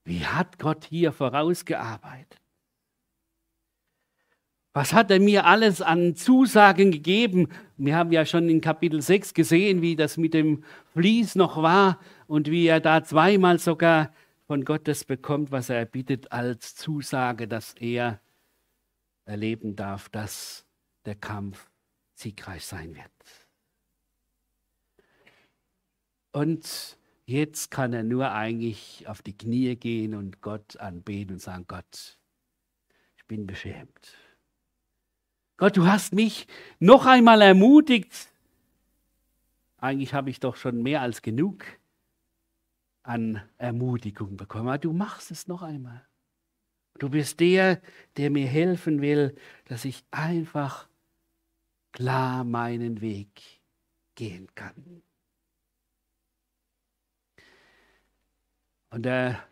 wie 0.06 0.26
hat 0.26 0.58
Gott 0.58 0.86
hier 0.86 1.12
vorausgearbeitet? 1.12 2.42
Was 4.74 4.94
hat 4.94 5.12
er 5.12 5.20
mir 5.20 5.46
alles 5.46 5.84
an 5.84 6.16
Zusagen 6.16 6.92
gegeben? 6.92 7.50
Wir 7.78 7.96
haben 7.96 8.12
ja 8.12 8.26
schon 8.26 8.50
in 8.50 8.60
Kapitel 8.60 9.04
6 9.04 9.36
gesehen, 9.36 9.84
wie 9.84 9.96
das 9.96 10.18
mit 10.18 10.34
dem 10.34 10.64
Vlies 10.94 11.36
noch 11.36 11.62
war 11.62 12.00
und 12.26 12.50
wie 12.50 12.66
er 12.66 12.80
da 12.80 13.04
zweimal 13.04 13.60
sogar 13.60 14.12
von 14.48 14.66
Gott 14.66 14.88
das 14.88 15.04
bekommt, 15.04 15.52
was 15.52 15.70
er 15.70 15.78
erbittet 15.78 16.32
als 16.32 16.74
Zusage, 16.74 17.48
dass 17.48 17.76
er 17.76 18.20
erleben 19.26 19.76
darf, 19.76 20.10
dass 20.10 20.66
der 21.06 21.16
Kampf 21.16 21.70
siegreich 22.16 22.66
sein 22.66 22.96
wird. 22.96 23.39
Und 26.32 26.98
jetzt 27.26 27.72
kann 27.72 27.94
er 27.94 28.04
nur 28.04 28.32
eigentlich 28.32 29.08
auf 29.08 29.22
die 29.22 29.38
Knie 29.38 29.76
gehen 29.76 30.14
und 30.14 30.42
Gott 30.42 30.78
anbeten 30.78 31.36
und 31.36 31.40
sagen, 31.40 31.66
Gott, 31.68 32.18
ich 33.18 33.26
bin 33.26 33.48
beschämt. 33.48 34.18
Gott, 35.58 35.76
du 35.76 35.86
hast 35.86 36.14
mich 36.14 36.48
noch 36.80 37.06
einmal 37.06 37.42
ermutigt. 37.42 38.30
Eigentlich 39.78 40.14
habe 40.14 40.30
ich 40.30 40.40
doch 40.40 40.56
schon 40.56 40.82
mehr 40.82 41.02
als 41.02 41.22
genug 41.22 41.66
an 43.04 43.42
Ermutigung 43.58 44.38
bekommen. 44.38 44.68
Aber 44.68 44.78
du 44.78 44.94
machst 44.94 45.32
es 45.32 45.48
noch 45.48 45.62
einmal. 45.62 46.06
Du 47.00 47.10
bist 47.10 47.40
der, 47.40 47.82
der 48.18 48.30
mir 48.30 48.48
helfen 48.48 49.02
will, 49.02 49.36
dass 49.66 49.86
ich 49.86 50.04
einfach 50.12 50.88
klar 51.92 52.44
meinen 52.44 53.02
Weg 53.02 53.42
gehen 54.16 54.48
kann. 54.54 55.02
Und 58.90 59.06
er 59.06 59.44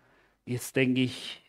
ist, 0.45 0.75
denke 0.75 1.01
ich, 1.01 1.41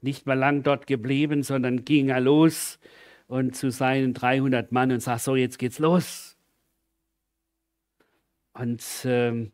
nicht 0.00 0.26
mehr 0.26 0.36
lang 0.36 0.62
dort 0.62 0.86
geblieben, 0.86 1.42
sondern 1.42 1.84
ging 1.84 2.08
er 2.08 2.20
los 2.20 2.78
und 3.26 3.56
zu 3.56 3.70
seinen 3.70 4.14
300 4.14 4.72
Mann 4.72 4.92
und 4.92 5.00
sagt, 5.00 5.22
so, 5.22 5.36
jetzt 5.36 5.58
geht's 5.58 5.78
los. 5.78 6.36
Und 8.52 8.82
ähm, 9.04 9.52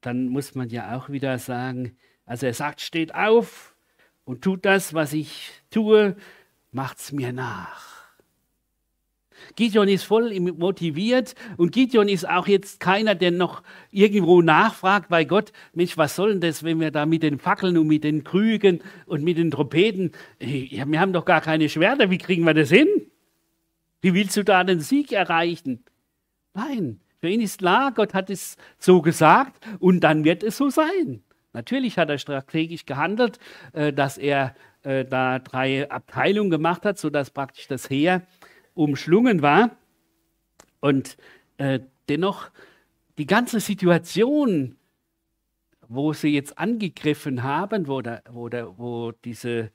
dann 0.00 0.28
muss 0.28 0.54
man 0.54 0.68
ja 0.70 0.96
auch 0.96 1.10
wieder 1.10 1.38
sagen, 1.38 1.96
also 2.24 2.46
er 2.46 2.54
sagt, 2.54 2.80
steht 2.80 3.14
auf 3.14 3.76
und 4.24 4.42
tut 4.42 4.64
das, 4.64 4.94
was 4.94 5.12
ich 5.12 5.50
tue, 5.70 6.16
macht's 6.70 7.12
mir 7.12 7.32
nach. 7.32 7.99
Gideon 9.56 9.88
ist 9.88 10.04
voll 10.04 10.38
motiviert 10.40 11.34
und 11.56 11.72
Gideon 11.72 12.08
ist 12.08 12.28
auch 12.28 12.46
jetzt 12.46 12.80
keiner, 12.80 13.14
der 13.14 13.30
noch 13.30 13.62
irgendwo 13.90 14.42
nachfragt 14.42 15.08
bei 15.08 15.24
Gott, 15.24 15.52
Mensch, 15.72 15.96
was 15.96 16.16
soll 16.16 16.30
denn 16.30 16.40
das, 16.40 16.62
wenn 16.62 16.80
wir 16.80 16.90
da 16.90 17.06
mit 17.06 17.22
den 17.22 17.38
Fackeln 17.38 17.76
und 17.78 17.86
mit 17.86 18.04
den 18.04 18.24
Krügen 18.24 18.80
und 19.06 19.22
mit 19.22 19.38
den 19.38 19.50
Trompeten, 19.50 20.12
wir 20.38 21.00
haben 21.00 21.12
doch 21.12 21.24
gar 21.24 21.40
keine 21.40 21.68
Schwerter, 21.68 22.10
wie 22.10 22.18
kriegen 22.18 22.44
wir 22.44 22.54
das 22.54 22.70
hin? 22.70 22.88
Wie 24.00 24.14
willst 24.14 24.36
du 24.36 24.44
da 24.44 24.64
den 24.64 24.80
Sieg 24.80 25.12
erreichen? 25.12 25.84
Nein, 26.54 27.00
für 27.20 27.28
ihn 27.28 27.40
ist 27.40 27.58
klar, 27.58 27.92
Gott 27.92 28.14
hat 28.14 28.30
es 28.30 28.56
so 28.78 29.02
gesagt 29.02 29.64
und 29.78 30.00
dann 30.00 30.24
wird 30.24 30.42
es 30.42 30.56
so 30.56 30.70
sein. 30.70 31.22
Natürlich 31.52 31.98
hat 31.98 32.08
er 32.08 32.18
strategisch 32.18 32.86
gehandelt, 32.86 33.38
äh, 33.72 33.92
dass 33.92 34.18
er 34.18 34.54
äh, 34.82 35.04
da 35.04 35.38
drei 35.38 35.90
Abteilungen 35.90 36.50
gemacht 36.50 36.84
hat, 36.84 36.98
sodass 36.98 37.30
praktisch 37.30 37.66
das 37.66 37.90
Heer 37.90 38.22
umschlungen 38.80 39.42
war. 39.42 39.76
Und 40.80 41.18
äh, 41.58 41.80
dennoch 42.08 42.50
die 43.18 43.26
ganze 43.26 43.60
Situation, 43.60 44.76
wo 45.88 46.12
sie 46.12 46.28
jetzt 46.28 46.58
angegriffen 46.58 47.42
haben, 47.42 47.86
wo, 47.86 48.00
der, 48.00 48.22
wo, 48.30 48.48
der, 48.48 48.78
wo 48.78 49.12
diese, 49.12 49.70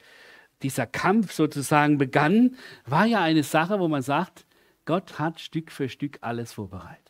dieser 0.64 0.88
Kampf 0.88 1.32
sozusagen 1.32 1.98
begann, 1.98 2.56
war 2.86 3.06
ja 3.06 3.22
eine 3.22 3.44
Sache, 3.44 3.80
wo 3.80 3.88
man 3.88 4.02
sagt, 4.02 4.48
Gott 4.86 5.20
hat 5.20 5.40
Stück 5.40 5.72
für 5.72 5.90
Stück 5.90 6.18
alles 6.22 6.54
vorbereitet. 6.54 7.02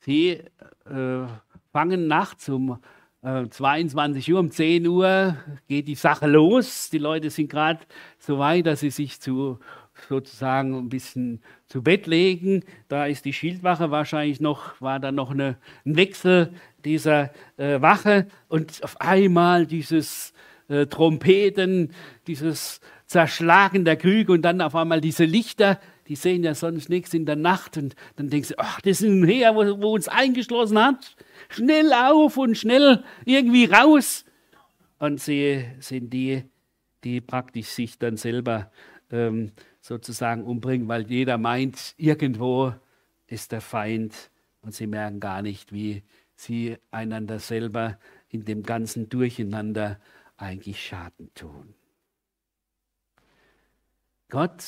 Sie 0.00 0.42
äh, 0.84 1.26
fangen 1.72 2.08
nachts 2.08 2.48
um 2.48 2.78
äh, 3.22 3.48
22 3.48 4.32
Uhr, 4.32 4.40
um 4.40 4.50
10 4.50 4.86
Uhr 4.86 5.36
geht 5.68 5.88
die 5.88 5.94
Sache 5.94 6.26
los. 6.26 6.90
Die 6.90 6.98
Leute 6.98 7.30
sind 7.30 7.50
gerade 7.50 7.80
so 8.18 8.38
weit, 8.38 8.66
dass 8.66 8.80
sie 8.80 8.90
sich 8.90 9.20
zu, 9.20 9.58
sozusagen 10.08 10.76
ein 10.76 10.88
bisschen 10.88 11.40
zu 11.66 11.82
Bett 11.82 12.06
legen. 12.06 12.64
Da 12.88 13.06
ist 13.06 13.24
die 13.24 13.32
Schildwache 13.32 13.90
wahrscheinlich 13.90 14.40
noch, 14.40 14.80
war 14.80 15.00
da 15.00 15.12
noch 15.12 15.30
eine, 15.30 15.56
ein 15.84 15.96
Wechsel 15.96 16.52
dieser 16.84 17.30
äh, 17.56 17.80
Wache 17.80 18.26
und 18.48 18.82
auf 18.82 19.00
einmal 19.00 19.66
dieses 19.66 20.32
äh, 20.68 20.86
Trompeten, 20.86 21.92
dieses 22.26 22.80
Zerschlagen 23.06 23.84
der 23.84 23.96
Krüge 23.96 24.32
und 24.32 24.42
dann 24.42 24.60
auf 24.60 24.76
einmal 24.76 25.00
diese 25.00 25.24
Lichter, 25.24 25.80
die 26.06 26.16
sehen 26.16 26.42
ja 26.44 26.54
sonst 26.54 26.88
nichts 26.88 27.14
in 27.14 27.26
der 27.26 27.36
Nacht 27.36 27.76
und 27.76 27.94
dann 28.16 28.30
denkst 28.30 28.50
du, 28.50 28.54
ach, 28.58 28.80
das 28.80 29.00
ist 29.00 29.08
ein 29.08 29.24
Heer, 29.24 29.54
wo, 29.54 29.80
wo 29.80 29.94
uns 29.94 30.08
eingeschlossen 30.08 30.78
hat. 30.78 31.16
Schnell 31.48 31.92
auf 31.92 32.36
und 32.36 32.56
schnell 32.56 33.02
irgendwie 33.24 33.64
raus. 33.64 34.24
Und 34.98 35.20
sie 35.20 35.64
sind 35.80 36.12
die, 36.12 36.44
die 37.04 37.20
praktisch 37.20 37.68
sich 37.68 37.98
dann 37.98 38.16
selber 38.16 38.70
ähm, 39.10 39.52
sozusagen 39.80 40.44
umbringen, 40.44 40.88
weil 40.88 41.10
jeder 41.10 41.38
meint, 41.38 41.94
irgendwo 41.96 42.74
ist 43.26 43.52
der 43.52 43.60
Feind 43.60 44.30
und 44.62 44.74
sie 44.74 44.86
merken 44.86 45.20
gar 45.20 45.42
nicht, 45.42 45.72
wie 45.72 46.02
sie 46.34 46.76
einander 46.90 47.38
selber 47.38 47.98
in 48.28 48.44
dem 48.44 48.62
ganzen 48.62 49.08
Durcheinander 49.08 49.98
eigentlich 50.36 50.84
Schaden 50.84 51.32
tun. 51.34 51.74
Gott 54.28 54.62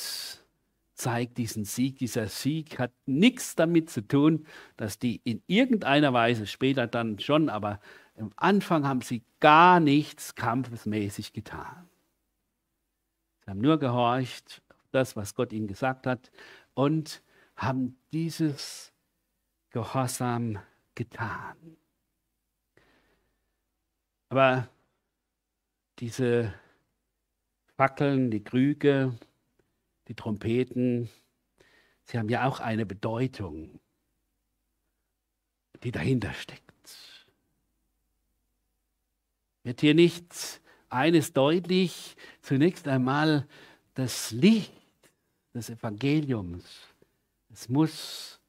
zeigt 0.93 1.37
diesen 1.37 1.65
Sieg. 1.65 1.97
Dieser 1.97 2.27
Sieg 2.27 2.79
hat 2.79 2.91
nichts 3.05 3.55
damit 3.55 3.89
zu 3.89 4.07
tun, 4.07 4.45
dass 4.77 4.99
die 4.99 5.21
in 5.23 5.41
irgendeiner 5.47 6.13
Weise 6.13 6.47
später 6.47 6.87
dann 6.87 7.19
schon, 7.19 7.49
aber 7.49 7.79
am 8.17 8.31
Anfang 8.35 8.87
haben 8.87 9.01
sie 9.01 9.23
gar 9.39 9.79
nichts 9.79 10.35
kampfesmäßig 10.35 11.33
getan. 11.33 11.89
Sie 13.43 13.51
haben 13.51 13.59
nur 13.59 13.79
gehorcht 13.79 14.61
das, 14.93 15.15
was 15.15 15.35
Gott 15.35 15.53
ihnen 15.53 15.67
gesagt 15.67 16.07
hat 16.07 16.31
und 16.73 17.23
haben 17.55 17.97
dieses 18.11 18.93
Gehorsam 19.69 20.59
getan. 20.95 21.77
Aber 24.29 24.67
diese 25.99 26.53
Fackeln, 27.75 28.31
die 28.31 28.43
Krüge, 28.43 29.17
die 30.07 30.15
Trompeten, 30.15 31.09
sie 32.03 32.17
haben 32.17 32.29
ja 32.29 32.47
auch 32.47 32.59
eine 32.59 32.85
Bedeutung, 32.85 33.79
die 35.83 35.91
dahinter 35.91 36.33
steckt. 36.33 36.63
Wird 39.63 39.81
hier 39.81 39.95
nicht 39.95 40.61
eines 40.89 41.33
deutlich, 41.33 42.15
zunächst 42.41 42.87
einmal 42.87 43.47
das 43.93 44.31
Licht 44.31 44.82
des 45.53 45.69
Evangeliums. 45.69 46.63
Es 47.51 47.69
muss 47.69 48.39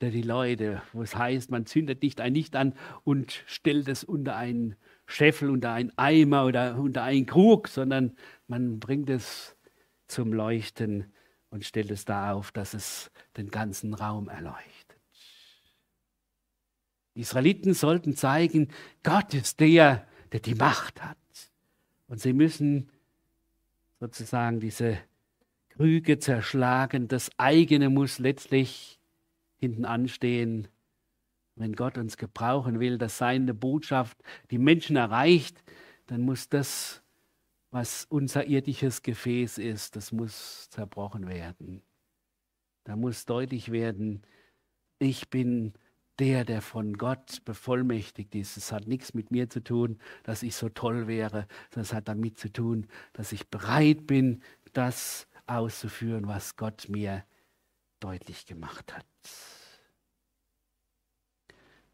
der 0.00 0.10
die 0.10 0.22
Leute, 0.22 0.82
wo 0.92 1.02
es 1.02 1.14
heißt, 1.14 1.50
man 1.50 1.66
zündet 1.66 2.02
nicht 2.02 2.20
ein 2.20 2.34
Licht 2.34 2.56
an 2.56 2.74
und 3.04 3.44
stellt 3.46 3.86
es 3.88 4.02
unter 4.02 4.36
einen 4.36 4.76
Scheffel, 5.06 5.50
unter 5.50 5.72
einen 5.72 5.92
Eimer 5.98 6.46
oder 6.46 6.76
unter 6.76 7.02
einen 7.02 7.26
Krug, 7.26 7.68
sondern 7.68 8.16
man 8.46 8.80
bringt 8.80 9.10
es 9.10 9.56
zum 10.06 10.32
Leuchten 10.32 11.12
und 11.50 11.64
stellt 11.64 11.90
es 11.90 12.04
da 12.04 12.32
auf, 12.32 12.50
dass 12.52 12.74
es 12.74 13.10
den 13.36 13.50
ganzen 13.50 13.92
Raum 13.92 14.28
erleuchtet. 14.28 14.98
Die 17.14 17.20
Israeliten 17.20 17.74
sollten 17.74 18.16
zeigen, 18.16 18.68
Gott 19.02 19.34
ist 19.34 19.60
der, 19.60 20.06
der 20.32 20.40
die 20.40 20.54
Macht 20.54 21.02
hat. 21.02 21.18
Und 22.06 22.20
sie 22.20 22.32
müssen 22.32 22.90
sozusagen 23.98 24.60
diese 24.60 24.98
Krüge 25.80 26.18
zerschlagen. 26.18 27.08
Das 27.08 27.30
eigene 27.38 27.88
muss 27.88 28.18
letztlich 28.18 29.00
hinten 29.56 29.86
anstehen. 29.86 30.68
Wenn 31.56 31.72
Gott 31.72 31.96
uns 31.96 32.18
gebrauchen 32.18 32.80
will, 32.80 32.98
dass 32.98 33.16
seine 33.16 33.54
Botschaft 33.54 34.22
die 34.50 34.58
Menschen 34.58 34.96
erreicht, 34.96 35.64
dann 36.06 36.20
muss 36.20 36.50
das 36.50 37.02
was 37.70 38.04
unser 38.10 38.46
irdisches 38.46 39.00
Gefäß 39.00 39.56
ist, 39.56 39.96
das 39.96 40.12
muss 40.12 40.68
zerbrochen 40.68 41.28
werden. 41.28 41.82
Da 42.84 42.96
muss 42.96 43.24
deutlich 43.24 43.72
werden, 43.72 44.22
ich 44.98 45.30
bin 45.30 45.72
der, 46.18 46.44
der 46.44 46.60
von 46.60 46.98
Gott 46.98 47.42
bevollmächtigt 47.46 48.34
ist. 48.34 48.58
Es 48.58 48.70
hat 48.70 48.86
nichts 48.86 49.14
mit 49.14 49.30
mir 49.30 49.48
zu 49.48 49.62
tun, 49.62 49.98
dass 50.24 50.42
ich 50.42 50.56
so 50.56 50.68
toll 50.68 51.06
wäre, 51.06 51.46
sondern 51.70 51.82
es 51.82 51.94
hat 51.94 52.08
damit 52.08 52.38
zu 52.38 52.52
tun, 52.52 52.86
dass 53.14 53.32
ich 53.32 53.48
bereit 53.48 54.06
bin, 54.06 54.42
das 54.74 55.26
auszuführen, 55.50 56.26
was 56.26 56.56
Gott 56.56 56.88
mir 56.88 57.24
deutlich 58.00 58.46
gemacht 58.46 58.94
hat. 58.94 59.06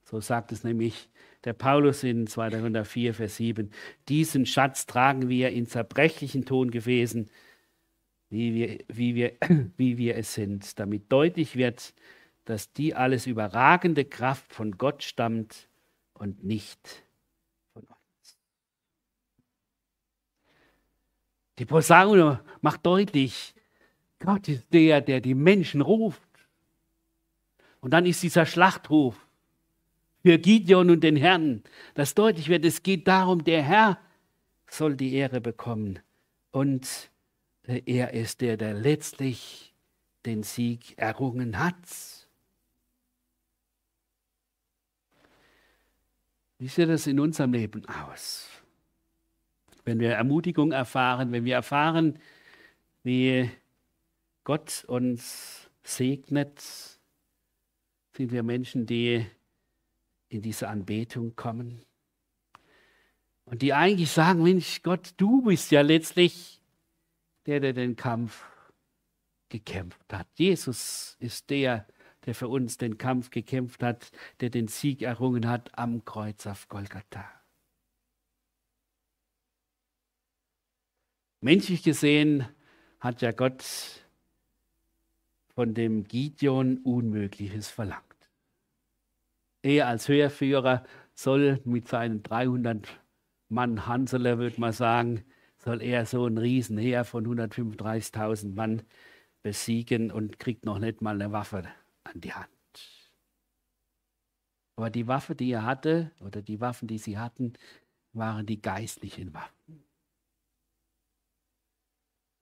So 0.05 0.21
sagt 0.21 0.53
es 0.53 0.63
nämlich 0.63 1.09
der 1.45 1.53
Paulus 1.53 2.05
in 2.05 2.27
2. 2.27 2.51
Korinther 2.51 2.85
4, 2.85 3.15
Vers 3.15 3.37
7. 3.37 3.71
Diesen 4.09 4.47
Schatz 4.47 4.87
tragen 4.87 5.29
wir 5.29 5.51
in 5.51 5.67
zerbrechlichen 5.67 6.45
Tongefäßen, 6.45 7.29
wie 8.31 8.55
wir, 8.55 8.85
wie, 8.89 9.15
wir, 9.15 9.37
wie 9.77 9.99
wir 9.99 10.17
es 10.17 10.35
sind, 10.35 10.79
damit 10.79 11.11
deutlich 11.11 11.57
wird, 11.57 11.93
dass 12.45 12.73
die 12.73 12.95
alles 12.95 13.27
überragende 13.27 14.05
Kraft 14.05 14.53
von 14.53 14.79
Gott 14.79 15.03
stammt 15.03 15.69
und 16.15 16.45
nicht 16.45 17.05
von 17.73 17.83
uns. 17.83 18.39
Die 21.59 21.65
Posaune 21.65 22.41
macht 22.61 22.85
deutlich, 22.85 23.55
Gott 24.19 24.49
ist 24.49 24.67
der, 24.73 25.01
der 25.01 25.21
die 25.21 25.35
Menschen 25.35 25.81
ruft. 25.81 26.23
Und 27.81 27.93
dann 27.93 28.07
ist 28.07 28.23
dieser 28.23 28.47
Schlachtruf 28.47 29.27
für 30.23 30.39
Gideon 30.39 30.91
und 30.91 31.05
den 31.05 31.17
Herrn, 31.17 31.63
dass 31.95 32.15
deutlich 32.15 32.49
wird, 32.49 32.65
es 32.65 32.83
geht 32.83 33.07
darum, 33.07 33.45
der 33.45 33.63
Herr 33.63 33.99
soll 34.69 34.97
die 34.97 35.15
Ehre 35.15 35.41
bekommen. 35.41 36.01
Und 36.51 37.11
er 37.65 38.13
ist 38.13 38.41
der, 38.41 38.57
der 38.57 38.75
letztlich 38.75 39.73
den 40.25 40.43
Sieg 40.43 40.99
errungen 40.99 41.59
hat. 41.59 41.77
Wie 46.59 46.69
sieht 46.69 46.89
das 46.89 47.07
in 47.07 47.21
unserem 47.21 47.53
Leben 47.53 47.85
aus? 47.87 48.49
Wenn 49.87 50.01
wir 50.01 50.11
Ermutigung 50.11 50.73
erfahren, 50.73 51.31
wenn 51.31 51.45
wir 51.45 51.55
erfahren, 51.55 52.19
wie 53.05 53.49
Gott 54.43 54.85
uns 54.89 55.71
segnet, 55.85 56.61
sind 58.17 58.33
wir 58.33 58.43
Menschen, 58.43 58.85
die 58.87 59.25
in 60.29 60.43
diese 60.43 60.69
Anbetung 60.69 61.37
kommen. 61.37 61.83
Und 63.45 63.63
die 63.63 63.73
eigentlich 63.75 64.11
sagen, 64.11 64.43
Mensch, 64.43 64.83
Gott, 64.83 65.15
du 65.19 65.43
bist 65.43 65.71
ja 65.71 65.83
letztlich 65.83 66.61
der, 67.47 67.61
der 67.61 67.73
den 67.73 67.95
Kampf 67.95 68.45
gekämpft 69.49 70.13
hat. 70.13 70.27
Jesus 70.35 71.17
ist 71.21 71.49
der, 71.49 71.87
der 72.25 72.35
für 72.35 72.49
uns 72.49 72.77
den 72.77 72.99
Kampf 72.99 73.31
gekämpft 73.31 73.85
hat, 73.85 74.11
der 74.41 74.51
den 74.51 74.67
Sieg 74.67 75.03
errungen 75.03 75.49
hat 75.49 75.79
am 75.79 76.05
Kreuz 76.05 76.45
auf 76.49 76.69
Golgatha. 76.69 77.37
Menschlich 81.41 81.83
gesehen 81.83 82.47
hat 83.01 83.23
ja 83.23 83.33
Gott 83.33 83.65
von 85.55 85.75
dem 85.75 86.05
Gideon 86.05 86.79
Unmögliches 86.79 87.69
verlangt. 87.69 88.03
Er 89.63 89.89
als 89.89 90.09
Heerführer 90.09 90.85
soll 91.15 91.61
mit 91.65 91.89
seinen 91.89 92.23
300 92.23 93.01
Mann 93.49 93.87
Hanseler, 93.87 94.39
würde 94.39 94.61
man 94.61 94.73
sagen, 94.73 95.25
soll 95.59 95.83
er 95.83 96.07
so 96.07 96.27
ein 96.27 96.39
Riesenheer 96.39 97.05
von 97.05 97.27
135.000 97.27 98.55
Mann 98.55 98.83
besiegen 99.43 100.11
und 100.11 100.39
kriegt 100.39 100.65
noch 100.65 100.79
nicht 100.79 101.03
mal 101.03 101.15
eine 101.15 101.33
Waffe 101.33 101.65
an 102.05 102.21
die 102.21 102.33
Hand. 102.33 102.51
Aber 104.77 104.91
die 104.91 105.07
Waffe, 105.07 105.35
die 105.35 105.51
er 105.51 105.65
hatte, 105.65 106.13
oder 106.21 106.43
die 106.43 106.61
Waffen, 106.61 106.87
die 106.87 106.99
sie 106.99 107.19
hatten, 107.19 107.55
waren 108.13 108.45
die 108.45 108.61
geistlichen 108.61 109.33
Waffen. 109.33 109.56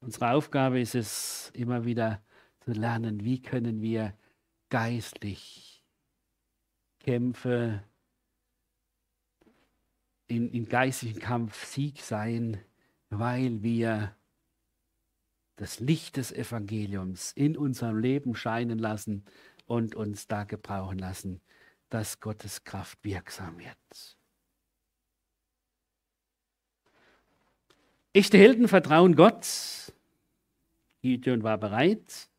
Unsere 0.04 0.32
Aufgabe 0.32 0.80
ist 0.80 0.94
es, 0.94 1.50
immer 1.54 1.86
wieder 1.86 2.22
zu 2.60 2.72
lernen, 2.72 3.24
wie 3.24 3.40
können 3.40 3.80
wir 3.80 4.14
geistlich 4.68 5.82
Kämpfe, 7.00 7.82
in, 10.26 10.50
in 10.50 10.68
geistigen 10.68 11.20
Kampf 11.20 11.64
Sieg 11.64 12.02
sein, 12.02 12.58
weil 13.08 13.62
wir 13.62 14.14
das 15.56 15.80
Licht 15.80 16.18
des 16.18 16.32
Evangeliums 16.32 17.32
in 17.32 17.56
unserem 17.56 17.98
Leben 17.98 18.34
scheinen 18.34 18.78
lassen 18.78 19.24
und 19.64 19.94
uns 19.94 20.26
da 20.26 20.44
gebrauchen 20.44 20.98
lassen, 20.98 21.40
dass 21.88 22.20
Gottes 22.20 22.64
Kraft 22.64 22.98
wirksam 23.04 23.58
wird. 23.58 24.18
Echte 28.12 28.36
Helden 28.36 28.68
vertrauen 28.68 29.16
Gott. 29.16 29.93
Gideon 31.04 31.42
war 31.42 31.58
bereit, 31.58 32.30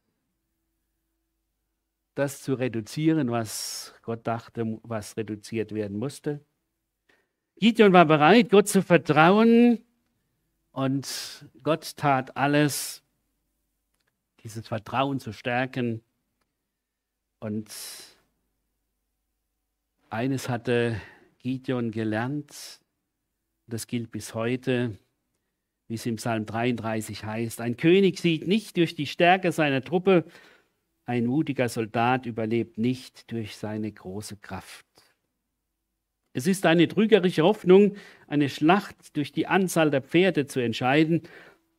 das 2.16 2.42
zu 2.42 2.56
reduzieren, 2.56 3.30
was 3.30 3.94
Gott 4.02 4.26
dachte, 4.26 4.80
was 4.82 5.16
reduziert 5.18 5.72
werden 5.72 6.00
musste. 6.00 6.44
Gideon 7.58 7.94
war 7.94 8.06
bereit, 8.06 8.50
Gott 8.50 8.68
zu 8.68 8.82
vertrauen 8.82 9.86
und 10.72 11.46
Gott 11.62 11.96
tat 11.96 12.36
alles, 12.36 13.04
dieses 14.44 14.68
Vertrauen 14.68 15.20
zu 15.20 15.32
stärken. 15.32 16.02
Und 17.38 17.72
eines 20.10 20.50
hatte 20.50 21.00
Gideon 21.38 21.92
gelernt, 21.92 22.80
das 23.68 23.86
gilt 23.86 24.10
bis 24.10 24.34
heute, 24.34 24.98
wie 25.88 25.96
es 25.96 26.06
im 26.06 26.16
Psalm 26.16 26.46
33 26.46 27.24
heißt. 27.24 27.62
Ein 27.62 27.78
König 27.78 28.20
sieht 28.20 28.48
nicht 28.48 28.78
durch 28.78 28.96
die 28.96 29.08
Stärke 29.08 29.52
seiner 29.52 29.82
Truppe, 29.82 30.26
ein 31.06 31.28
mutiger 31.28 31.70
Soldat 31.70 32.26
überlebt 32.26 32.78
nicht 32.80 33.32
durch 33.32 33.58
seine 33.58 33.92
große 33.92 34.38
Kraft. 34.38 34.86
Es 36.34 36.48
ist 36.48 36.66
eine 36.66 36.88
trügerische 36.88 37.44
Hoffnung, 37.44 37.96
eine 38.28 38.50
Schlacht 38.50 39.16
durch 39.16 39.32
die 39.32 39.48
Anzahl 39.48 39.92
der 39.92 40.02
Pferde 40.02 40.48
zu 40.48 40.60
entscheiden 40.60 41.22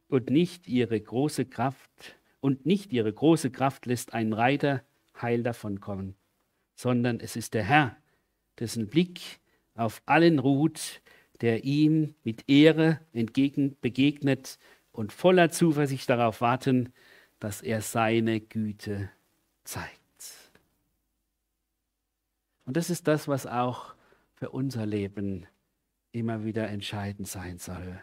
und 0.08 0.30
nicht 0.30 0.68
ihre 0.68 0.98
große 0.98 1.44
Kraft 1.44 2.16
und 2.40 2.64
nicht 2.64 2.92
ihre 2.92 3.12
große 3.12 3.50
Kraft 3.50 3.86
lässt 3.86 4.14
einen 4.14 4.32
Reiter 4.32 4.82
heil 5.20 5.42
davonkommen, 5.42 6.14
sondern 6.74 7.20
es 7.20 7.36
ist 7.36 7.54
der 7.54 7.64
Herr, 7.64 7.96
dessen 8.58 8.86
Blick 8.86 9.40
auf 9.74 10.02
allen 10.06 10.38
ruht, 10.38 11.02
der 11.40 11.64
ihm 11.64 12.14
mit 12.24 12.48
Ehre 12.48 13.00
entgegen 13.12 13.76
begegnet 13.80 14.58
und 14.92 15.12
voller 15.12 15.50
Zuversicht 15.50 16.08
darauf 16.08 16.40
warten, 16.40 16.92
dass 17.38 17.60
er 17.60 17.82
seine 17.82 18.40
Güte 18.40 19.10
zeigt. 19.64 19.96
Und 22.64 22.76
das 22.76 22.90
ist 22.90 23.06
das, 23.06 23.28
was 23.28 23.46
auch 23.46 23.94
für 24.34 24.50
unser 24.50 24.86
Leben 24.86 25.46
immer 26.12 26.44
wieder 26.44 26.68
entscheidend 26.68 27.28
sein 27.28 27.58
soll. 27.58 28.00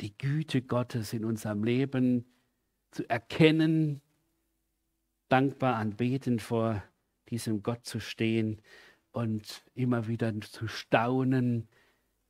Die 0.00 0.16
Güte 0.16 0.62
Gottes 0.62 1.12
in 1.12 1.24
unserem 1.24 1.64
Leben 1.64 2.24
zu 2.90 3.08
erkennen, 3.08 4.00
dankbar 5.28 5.76
anbetend 5.76 6.40
vor 6.40 6.82
diesem 7.30 7.62
Gott 7.62 7.84
zu 7.84 8.00
stehen 8.00 8.62
und 9.10 9.64
immer 9.74 10.06
wieder 10.06 10.32
zu 10.40 10.68
staunen, 10.68 11.68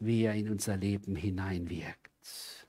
wie 0.00 0.24
er 0.24 0.34
in 0.34 0.50
unser 0.50 0.76
Leben 0.76 1.16
hineinwirkt. 1.16 2.66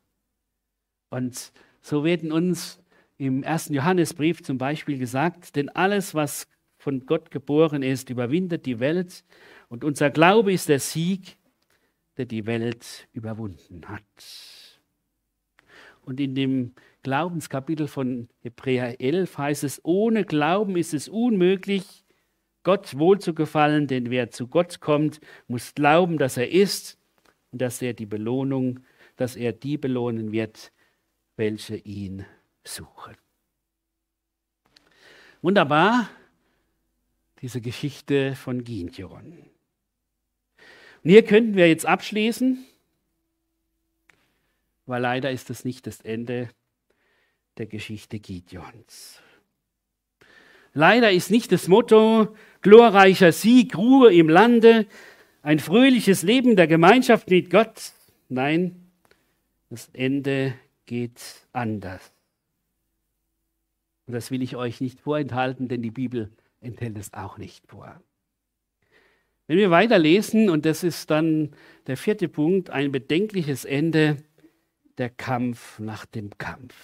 Und 1.09 1.51
so 1.81 2.03
werden 2.03 2.31
uns 2.31 2.79
im 3.17 3.43
ersten 3.43 3.73
Johannesbrief 3.73 4.43
zum 4.43 4.57
Beispiel 4.57 4.97
gesagt, 4.97 5.55
denn 5.55 5.69
alles, 5.69 6.15
was 6.15 6.47
von 6.77 7.05
Gott 7.05 7.31
geboren 7.31 7.83
ist, 7.83 8.09
überwindet 8.09 8.65
die 8.65 8.79
Welt 8.79 9.25
und 9.67 9.83
unser 9.83 10.09
Glaube 10.09 10.53
ist 10.53 10.69
der 10.69 10.79
Sieg, 10.79 11.37
der 12.17 12.25
die 12.25 12.45
Welt 12.45 13.07
überwunden 13.13 13.87
hat. 13.87 14.03
Und 16.01 16.19
in 16.19 16.35
dem 16.35 16.73
Glaubenskapitel 17.03 17.87
von 17.87 18.29
Hebräer 18.41 18.99
11 18.99 19.37
heißt 19.37 19.63
es, 19.63 19.81
ohne 19.83 20.25
Glauben 20.25 20.75
ist 20.75 20.93
es 20.93 21.07
unmöglich, 21.07 22.05
Gott 22.63 22.97
wohl 22.97 23.19
zu 23.19 23.33
gefallen, 23.33 23.87
denn 23.87 24.09
wer 24.09 24.31
zu 24.31 24.47
Gott 24.47 24.79
kommt, 24.79 25.21
muss 25.47 25.73
glauben, 25.75 26.17
dass 26.17 26.37
er 26.37 26.51
ist 26.51 26.98
und 27.51 27.61
dass 27.61 27.81
er 27.81 27.93
die 27.93 28.05
Belohnung, 28.05 28.81
dass 29.15 29.35
er 29.35 29.53
die 29.53 29.77
belohnen 29.77 30.31
wird, 30.31 30.71
welche 31.35 31.77
ihn 31.77 32.25
suchen. 32.63 33.15
Wunderbar, 35.41 36.09
diese 37.41 37.61
Geschichte 37.61 38.35
von 38.35 38.63
Gideon. 38.63 39.45
Und 41.03 41.09
hier 41.09 41.23
könnten 41.23 41.55
wir 41.55 41.69
jetzt 41.69 41.85
abschließen 41.85 42.65
aber 44.89 44.97
leider 44.97 45.29
ist 45.29 45.51
das 45.51 45.65
nicht 45.65 45.85
das 45.85 46.01
Ende 46.01 46.49
der 47.59 47.67
Geschichte 47.67 48.17
Gideons. 48.17 49.21
Leider 50.73 51.11
ist 51.11 51.29
nicht 51.29 51.51
das 51.51 51.67
Motto 51.67 52.35
glorreicher 52.63 53.31
Sieg, 53.31 53.77
Ruhe 53.77 54.11
im 54.11 54.29
Lande, 54.29 54.87
ein 55.41 55.59
fröhliches 55.59 56.23
Leben 56.23 56.55
der 56.55 56.67
Gemeinschaft 56.67 57.29
mit 57.29 57.49
Gott. 57.49 57.93
Nein, 58.27 58.91
das 59.69 59.89
Ende 59.93 60.53
geht 60.85 61.21
anders. 61.53 62.11
Und 64.07 64.13
das 64.13 64.31
will 64.31 64.41
ich 64.41 64.55
euch 64.55 64.81
nicht 64.81 64.99
vorenthalten, 64.99 65.67
denn 65.67 65.81
die 65.81 65.91
Bibel 65.91 66.31
enthält 66.61 66.97
es 66.97 67.13
auch 67.13 67.37
nicht 67.37 67.67
vor. 67.67 68.01
Wenn 69.47 69.57
wir 69.57 69.71
weiterlesen, 69.71 70.49
und 70.49 70.65
das 70.65 70.83
ist 70.83 71.09
dann 71.09 71.51
der 71.87 71.97
vierte 71.97 72.27
Punkt, 72.27 72.69
ein 72.69 72.91
bedenkliches 72.91 73.65
Ende, 73.65 74.17
der 74.97 75.09
Kampf 75.09 75.79
nach 75.79 76.05
dem 76.05 76.37
Kampf. 76.37 76.75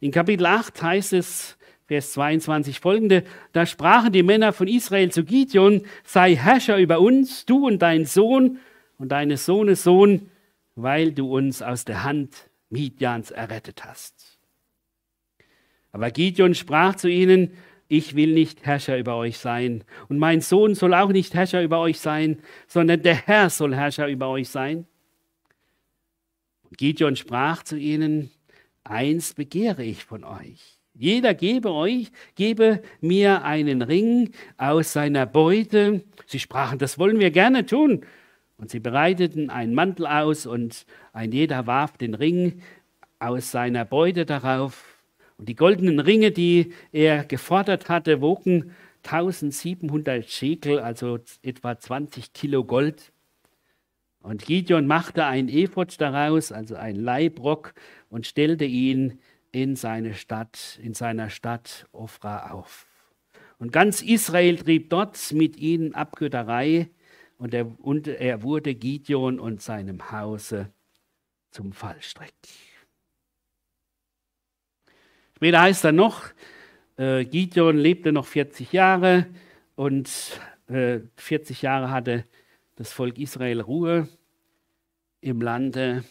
In 0.00 0.10
Kapitel 0.10 0.46
8 0.46 0.82
heißt 0.82 1.12
es, 1.12 1.56
Vers 1.86 2.12
22 2.12 2.80
folgende, 2.80 3.24
da 3.52 3.66
sprachen 3.66 4.10
die 4.10 4.22
Männer 4.22 4.54
von 4.54 4.68
Israel 4.68 5.12
zu 5.12 5.22
Gideon, 5.22 5.82
sei 6.02 6.34
Herrscher 6.34 6.78
über 6.78 7.00
uns, 7.00 7.44
du 7.44 7.66
und 7.66 7.82
dein 7.82 8.06
Sohn 8.06 8.58
und 8.96 9.10
deines 9.10 9.44
Sohnes 9.44 9.82
Sohn, 9.82 10.30
weil 10.76 11.12
du 11.12 11.30
uns 11.36 11.60
aus 11.60 11.84
der 11.84 12.02
Hand 12.02 12.48
Midians 12.70 13.30
errettet 13.30 13.84
hast. 13.84 14.38
Aber 15.92 16.10
Gideon 16.10 16.54
sprach 16.54 16.96
zu 16.96 17.08
ihnen, 17.08 17.50
ich 17.86 18.16
will 18.16 18.32
nicht 18.32 18.64
Herrscher 18.64 18.98
über 18.98 19.16
euch 19.16 19.36
sein 19.36 19.84
und 20.08 20.18
mein 20.18 20.40
Sohn 20.40 20.74
soll 20.74 20.94
auch 20.94 21.10
nicht 21.10 21.34
Herrscher 21.34 21.62
über 21.62 21.80
euch 21.80 22.00
sein, 22.00 22.40
sondern 22.66 23.02
der 23.02 23.14
Herr 23.14 23.50
soll 23.50 23.74
Herrscher 23.74 24.08
über 24.08 24.30
euch 24.30 24.48
sein. 24.48 24.86
Und 26.62 26.78
Gideon 26.78 27.14
sprach 27.14 27.62
zu 27.62 27.76
ihnen, 27.76 28.30
eins 28.84 29.34
begehre 29.34 29.84
ich 29.84 30.06
von 30.06 30.24
euch 30.24 30.80
jeder 30.94 31.34
gebe 31.34 31.72
euch, 31.72 32.12
gebe 32.36 32.82
mir 33.00 33.44
einen 33.44 33.82
Ring 33.82 34.30
aus 34.56 34.92
seiner 34.92 35.26
Beute. 35.26 36.04
Sie 36.26 36.38
sprachen, 36.38 36.78
das 36.78 36.98
wollen 36.98 37.18
wir 37.18 37.30
gerne 37.30 37.66
tun. 37.66 38.04
Und 38.56 38.70
sie 38.70 38.80
bereiteten 38.80 39.50
einen 39.50 39.74
Mantel 39.74 40.06
aus 40.06 40.46
und 40.46 40.86
ein 41.12 41.32
jeder 41.32 41.66
warf 41.66 41.96
den 41.96 42.14
Ring 42.14 42.62
aus 43.18 43.50
seiner 43.50 43.84
Beute 43.84 44.24
darauf. 44.24 45.02
Und 45.36 45.48
die 45.48 45.56
goldenen 45.56 45.98
Ringe, 45.98 46.30
die 46.30 46.72
er 46.92 47.24
gefordert 47.24 47.88
hatte, 47.88 48.20
wogen 48.20 48.72
1700 49.02 50.30
Schekel, 50.30 50.78
also 50.78 51.18
etwa 51.42 51.78
20 51.78 52.32
Kilo 52.32 52.64
Gold. 52.64 53.12
Und 54.20 54.46
Gideon 54.46 54.86
machte 54.86 55.26
einen 55.26 55.48
Ephod 55.48 56.00
daraus, 56.00 56.52
also 56.52 56.76
einen 56.76 57.00
Leibrock, 57.00 57.74
und 58.08 58.26
stellte 58.26 58.64
ihn 58.64 59.18
in 59.54 59.76
seine 59.76 60.14
Stadt, 60.14 60.78
in 60.82 60.94
seiner 60.94 61.30
Stadt 61.30 61.86
Ofra 61.92 62.50
auf. 62.50 62.86
Und 63.58 63.72
ganz 63.72 64.02
Israel 64.02 64.56
trieb 64.56 64.90
dort 64.90 65.32
mit 65.32 65.56
ihnen 65.56 65.94
Abgötterei 65.94 66.90
und 67.38 67.54
er, 67.54 67.66
und 67.80 68.08
er 68.08 68.42
wurde 68.42 68.74
Gideon 68.74 69.38
und 69.38 69.62
seinem 69.62 70.10
Hause 70.10 70.72
zum 71.50 71.72
Fallstrick. 71.72 72.34
Später 75.36 75.60
heißt 75.60 75.84
er 75.84 75.92
noch, 75.92 76.24
äh, 76.96 77.24
Gideon 77.24 77.76
lebte 77.76 78.10
noch 78.10 78.26
40 78.26 78.72
Jahre 78.72 79.26
und 79.76 80.10
äh, 80.66 81.00
40 81.16 81.62
Jahre 81.62 81.90
hatte 81.90 82.24
das 82.74 82.92
Volk 82.92 83.18
Israel 83.18 83.60
Ruhe 83.60 84.08
im 85.20 85.40
Lande. 85.40 86.02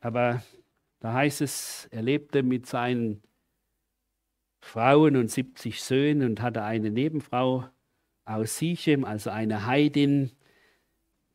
Aber 0.00 0.42
da 1.00 1.12
heißt 1.12 1.40
es, 1.40 1.88
er 1.90 2.02
lebte 2.02 2.42
mit 2.42 2.66
seinen 2.66 3.22
Frauen 4.60 5.16
und 5.16 5.30
70 5.30 5.82
Söhnen 5.82 6.28
und 6.28 6.42
hatte 6.42 6.62
eine 6.62 6.90
Nebenfrau 6.90 7.68
aus 8.24 8.58
Sichem, 8.58 9.04
also 9.04 9.30
eine 9.30 9.66
Heidin, 9.66 10.32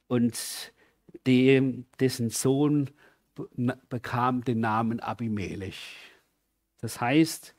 und 0.08 0.74
dem, 1.26 1.88
dessen 2.00 2.30
Sohn 2.30 2.92
bekam 3.90 4.44
den 4.44 4.60
Namen 4.60 5.00
Abimelech. 5.00 5.98
Das 6.82 7.02
heißt, 7.02 7.56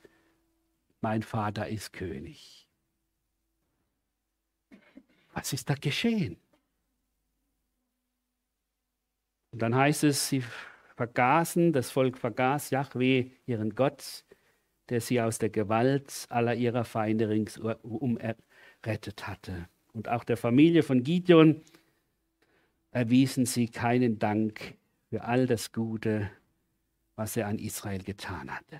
mein 1.01 1.21
Vater 1.21 1.67
ist 1.67 1.91
König. 1.91 2.69
Was 5.33 5.51
ist 5.51 5.69
da 5.69 5.73
geschehen? 5.73 6.37
Und 9.51 9.61
dann 9.61 9.75
heißt 9.75 10.05
es, 10.05 10.29
sie 10.29 10.43
vergaßen, 10.95 11.73
das 11.73 11.91
Volk 11.91 12.17
vergaß 12.17 12.69
Yahweh, 12.69 13.31
ihren 13.45 13.75
Gott, 13.75 14.25
der 14.89 15.01
sie 15.01 15.21
aus 15.21 15.39
der 15.39 15.49
Gewalt 15.49 16.25
aller 16.29 16.55
ihrer 16.55 16.85
Feinde 16.85 17.29
ringsum 17.29 18.17
errettet 18.17 19.27
hatte. 19.27 19.67
Und 19.93 20.09
auch 20.09 20.23
der 20.23 20.37
Familie 20.37 20.83
von 20.83 21.03
Gideon 21.03 21.61
erwiesen 22.91 23.45
sie 23.45 23.67
keinen 23.67 24.19
Dank 24.19 24.77
für 25.09 25.23
all 25.23 25.47
das 25.47 25.71
Gute, 25.71 26.31
was 27.15 27.37
er 27.37 27.47
an 27.47 27.59
Israel 27.59 28.03
getan 28.03 28.53
hatte. 28.53 28.79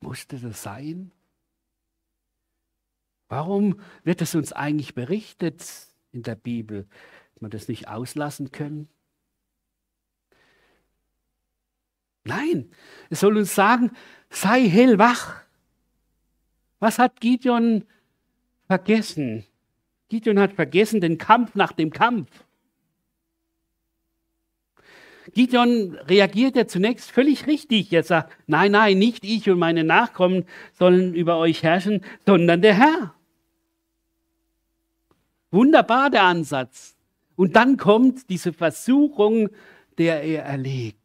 Musste 0.00 0.38
das 0.38 0.62
sein? 0.62 1.12
Warum 3.28 3.80
wird 4.04 4.22
es 4.22 4.34
uns 4.34 4.52
eigentlich 4.52 4.94
berichtet, 4.94 5.87
in 6.12 6.22
der 6.22 6.34
Bibel, 6.34 6.86
man 7.40 7.50
das 7.50 7.68
nicht 7.68 7.88
auslassen 7.88 8.52
können? 8.52 8.88
Nein, 12.24 12.70
es 13.10 13.20
soll 13.20 13.36
uns 13.36 13.54
sagen, 13.54 13.90
sei 14.28 14.68
hellwach. 14.68 15.42
Was 16.78 16.98
hat 16.98 17.20
Gideon 17.20 17.84
vergessen? 18.66 19.44
Gideon 20.08 20.38
hat 20.38 20.52
vergessen 20.52 21.00
den 21.00 21.18
Kampf 21.18 21.54
nach 21.54 21.72
dem 21.72 21.90
Kampf. 21.90 22.44
Gideon 25.32 25.94
reagiert 26.06 26.56
ja 26.56 26.66
zunächst 26.66 27.10
völlig 27.10 27.46
richtig. 27.46 27.92
Er 27.92 28.02
sagt, 28.02 28.36
nein, 28.46 28.72
nein, 28.72 28.98
nicht 28.98 29.24
ich 29.24 29.48
und 29.50 29.58
meine 29.58 29.84
Nachkommen 29.84 30.44
sollen 30.72 31.14
über 31.14 31.36
euch 31.38 31.62
herrschen, 31.62 32.02
sondern 32.26 32.62
der 32.62 32.74
Herr. 32.74 33.14
Wunderbar 35.50 36.10
der 36.10 36.24
Ansatz. 36.24 36.96
Und 37.36 37.56
dann 37.56 37.76
kommt 37.76 38.28
diese 38.30 38.52
Versuchung, 38.52 39.48
der 39.96 40.22
er 40.22 40.44
erlegt. 40.44 40.98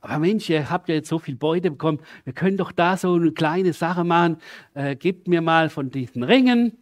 Aber 0.00 0.18
Mensch, 0.18 0.48
ihr 0.48 0.70
habt 0.70 0.88
ja 0.88 0.94
jetzt 0.94 1.08
so 1.08 1.18
viel 1.18 1.36
Beute 1.36 1.70
bekommen, 1.70 2.00
wir 2.24 2.32
können 2.32 2.56
doch 2.56 2.72
da 2.72 2.96
so 2.96 3.14
eine 3.14 3.32
kleine 3.32 3.72
Sache 3.72 4.04
machen. 4.04 4.38
Äh, 4.74 4.96
gebt 4.96 5.28
mir 5.28 5.40
mal 5.40 5.68
von 5.68 5.90
diesen 5.90 6.22
Ringen 6.22 6.78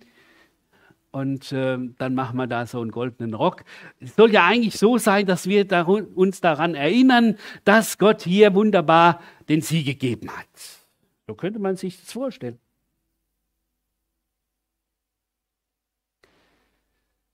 und 1.15 1.53
äh, 1.53 1.79
dann 1.99 2.15
machen 2.15 2.37
wir 2.37 2.49
da 2.49 2.67
so 2.67 2.81
einen 2.81 2.91
goldenen 2.91 3.35
Rock. 3.35 3.65
Es 4.01 4.17
soll 4.17 4.33
ja 4.33 4.45
eigentlich 4.47 4.77
so 4.77 4.99
sein, 4.99 5.27
dass 5.27 5.47
wir 5.47 5.65
da, 5.65 5.83
uns 5.83 6.41
daran 6.41 6.75
erinnern, 6.75 7.37
dass 7.65 7.99
Gott 7.99 8.23
hier 8.23 8.55
wunderbar 8.55 9.21
den 9.49 9.61
Sieg 9.61 9.87
gegeben 9.87 10.29
hat. 10.31 10.49
So 11.29 11.35
könnte 11.35 11.61
man 11.61 11.77
sich 11.77 12.01
das 12.01 12.13
vorstellen. 12.13 12.59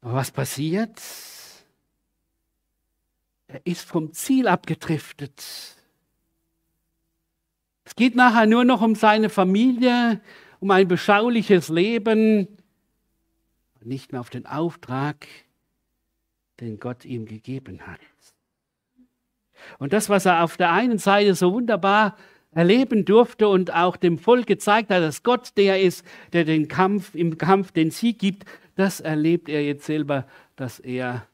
Aber 0.01 0.15
was 0.15 0.31
passiert? 0.31 1.01
Er 3.49 3.61
ist 3.65 3.85
vom 3.85 4.13
Ziel 4.13 4.49
abgedriftet. 4.49 5.43
Es 7.85 7.97
geht 7.97 8.15
nachher 8.15 8.47
nur 8.47 8.65
noch 8.65 8.83
um 8.83 8.95
seine 8.95 9.29
Familie, 9.29 10.21
um 10.61 10.71
ein 10.71 10.87
beschauliches 10.87 11.69
Leben, 11.69 12.47
nicht 13.83 14.13
mehr 14.13 14.21
auf 14.21 14.31
den 14.31 14.47
Auftrag, 14.47 15.27
den 16.61 16.79
Gott 16.79 17.05
ihm 17.05 17.27
gegeben 17.27 17.81
hat. 17.87 18.01
Und 19.79 19.93
das, 19.93 20.09
was 20.09 20.27
er 20.27 20.45
auf 20.45 20.57
der 20.57 20.73
einen 20.73 20.99
Seite 20.99 21.35
so 21.35 21.53
wunderbar 21.53 22.17
erleben 22.53 23.05
durfte 23.05 23.49
und 23.49 23.73
auch 23.73 23.97
dem 23.97 24.19
Volk 24.19 24.47
gezeigt 24.47 24.91
hat, 24.91 25.03
dass 25.03 25.23
Gott 25.23 25.57
der 25.57 25.81
ist, 25.81 26.05
der 26.33 26.45
den 26.45 26.69
Kampf 26.69 27.15
im 27.15 27.39
Kampf 27.39 27.73
den 27.73 27.91
Sieg 27.91 28.19
gibt, 28.19 28.45
das 28.81 29.01
erlebt 29.01 29.49
er 29.49 29.62
jetzt 29.64 29.85
selber, 29.85 30.27
dass 30.57 30.81
er 30.81 31.27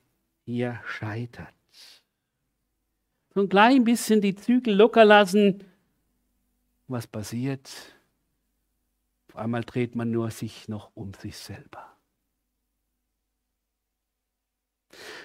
hier 0.44 0.80
scheitert. 0.86 1.54
So 3.34 3.42
ein 3.42 3.48
klein 3.48 3.84
bisschen 3.84 4.20
die 4.20 4.34
Zügel 4.34 4.74
locker 4.74 5.04
lassen. 5.04 5.64
Was 6.88 7.06
passiert? 7.06 7.70
Auf 9.28 9.36
einmal 9.36 9.62
dreht 9.62 9.94
man 9.94 10.10
nur 10.10 10.30
sich 10.30 10.68
noch 10.68 10.90
um 10.94 11.12
sich 11.14 11.36
selber. 11.36 11.96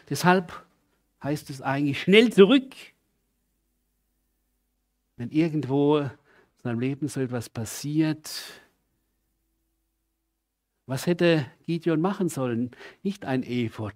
Deshalb 0.10 0.66
heißt 1.24 1.50
es 1.50 1.62
eigentlich 1.62 2.02
schnell 2.02 2.34
zurück. 2.34 2.76
Wenn 5.16 5.30
irgendwo 5.30 6.00
in 6.00 6.12
seinem 6.64 6.80
Leben 6.80 7.08
so 7.08 7.22
etwas 7.22 7.50
passiert, 7.50 8.61
Was 10.92 11.08
hätte 11.08 11.46
Gideon 11.66 12.02
machen 12.02 12.28
sollen? 12.28 12.72
Nicht 13.02 13.24
ein 13.24 13.44
Ephod, 13.44 13.96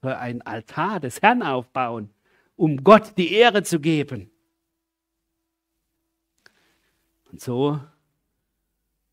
sondern 0.00 0.20
ein 0.20 0.42
Altar 0.42 1.00
des 1.00 1.20
Herrn 1.20 1.42
aufbauen, 1.42 2.14
um 2.54 2.84
Gott 2.84 3.18
die 3.18 3.32
Ehre 3.32 3.64
zu 3.64 3.80
geben. 3.80 4.30
Und 7.32 7.40
so 7.40 7.80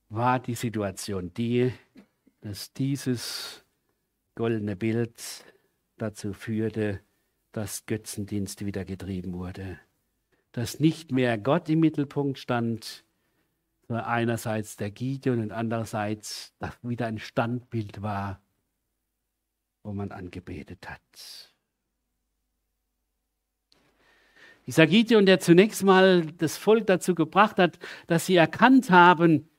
war 0.09 0.39
die 0.41 0.53
Situation 0.53 1.33
die, 1.33 1.73
dass 2.41 2.71
dieses 2.71 3.65
goldene 4.35 4.75
Bild 4.75 5.15
dazu 5.97 6.33
führte, 6.33 6.99
dass 7.51 7.87
Götzendienst 7.87 8.63
wieder 8.63 8.85
getrieben 8.85 9.33
wurde. 9.33 9.79
Dass 10.51 10.79
nicht 10.79 11.11
mehr 11.11 11.39
Gott 11.39 11.67
im 11.67 11.79
Mittelpunkt 11.79 12.37
stand, 12.37 13.03
einerseits 13.89 14.77
der 14.77 14.91
Gideon 14.91 15.39
und 15.39 15.51
andererseits 15.51 16.53
das 16.59 16.77
wieder 16.83 17.07
ein 17.07 17.19
Standbild 17.19 18.01
war, 18.01 18.41
wo 19.83 19.93
man 19.93 20.11
angebetet 20.11 20.89
hat. 20.89 21.53
Dieser 24.65 24.87
Gideon, 24.87 25.25
der 25.25 25.39
zunächst 25.39 25.83
mal 25.83 26.25
das 26.25 26.57
Volk 26.57 26.87
dazu 26.87 27.15
gebracht 27.15 27.57
hat, 27.57 27.79
dass 28.07 28.25
sie 28.25 28.37
erkannt 28.37 28.89
haben, 28.89 29.49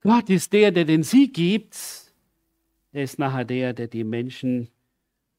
Gott 0.00 0.28
ist 0.30 0.52
der, 0.52 0.72
der 0.72 0.84
den 0.84 1.04
Sieg 1.04 1.34
gibt, 1.34 1.76
er 2.92 3.04
ist 3.04 3.18
nachher 3.18 3.44
der, 3.44 3.72
der 3.72 3.86
die 3.86 4.04
Menschen 4.04 4.68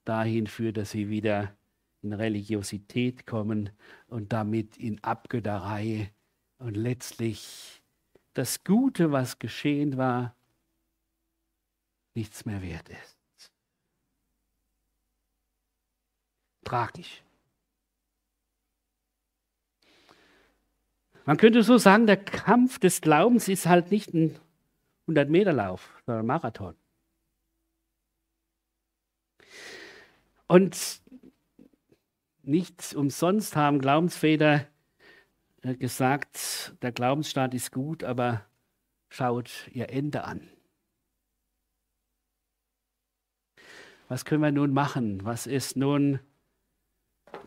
dahin 0.06 0.48
führt, 0.48 0.78
dass 0.78 0.92
sie 0.92 1.10
wieder 1.10 1.56
in 2.02 2.14
Religiosität 2.14 3.28
kommen 3.28 3.70
und 4.08 4.34
damit 4.34 4.78
in 4.78 5.04
Abgötterei 5.04 6.12
und 6.58 6.76
letztlich 6.76 7.83
das 8.34 8.64
Gute, 8.64 9.12
was 9.12 9.40
geschehen 9.40 9.98
war, 9.98 10.36
nichts 12.16 12.46
mehr 12.46 12.62
wert 12.62 12.90
ist. 12.90 13.52
Tragisch. 16.64 17.24
Man 21.26 21.38
könnte 21.38 21.64
so 21.64 21.78
sagen, 21.78 22.06
der 22.06 22.24
Kampf 22.24 22.80
des 22.80 23.02
Glaubens 23.02 23.48
ist 23.48 23.66
halt 23.66 23.92
nicht 23.92 24.14
ein 24.14 24.38
100-Meter-Lauf, 25.08 26.02
sondern 26.06 26.24
ein 26.24 26.28
Marathon. 26.28 26.76
Und 30.48 31.02
nicht 32.44 32.94
umsonst 32.94 33.56
haben 33.56 33.80
Glaubensväter 33.80 34.68
gesagt, 35.64 36.76
der 36.82 36.92
Glaubensstaat 36.92 37.54
ist 37.54 37.72
gut, 37.72 38.04
aber 38.04 38.46
schaut 39.10 39.70
ihr 39.72 39.90
Ende 39.90 40.26
an. 40.26 40.50
Was 44.10 44.26
können 44.26 44.44
wir 44.44 44.52
nun 44.52 44.74
machen? 44.74 45.24
Was 45.24 45.48
ist 45.48 45.78
nun 45.78 46.20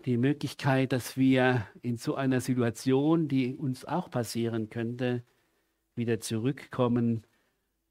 die 0.05 0.16
Möglichkeit, 0.16 0.92
dass 0.92 1.16
wir 1.16 1.66
in 1.83 1.96
so 1.96 2.14
einer 2.14 2.40
Situation, 2.40 3.29
die 3.29 3.55
uns 3.55 3.85
auch 3.85 4.11
passieren 4.11 4.70
könnte, 4.70 5.22
wieder 5.94 6.20
zurückkommen 6.20 7.26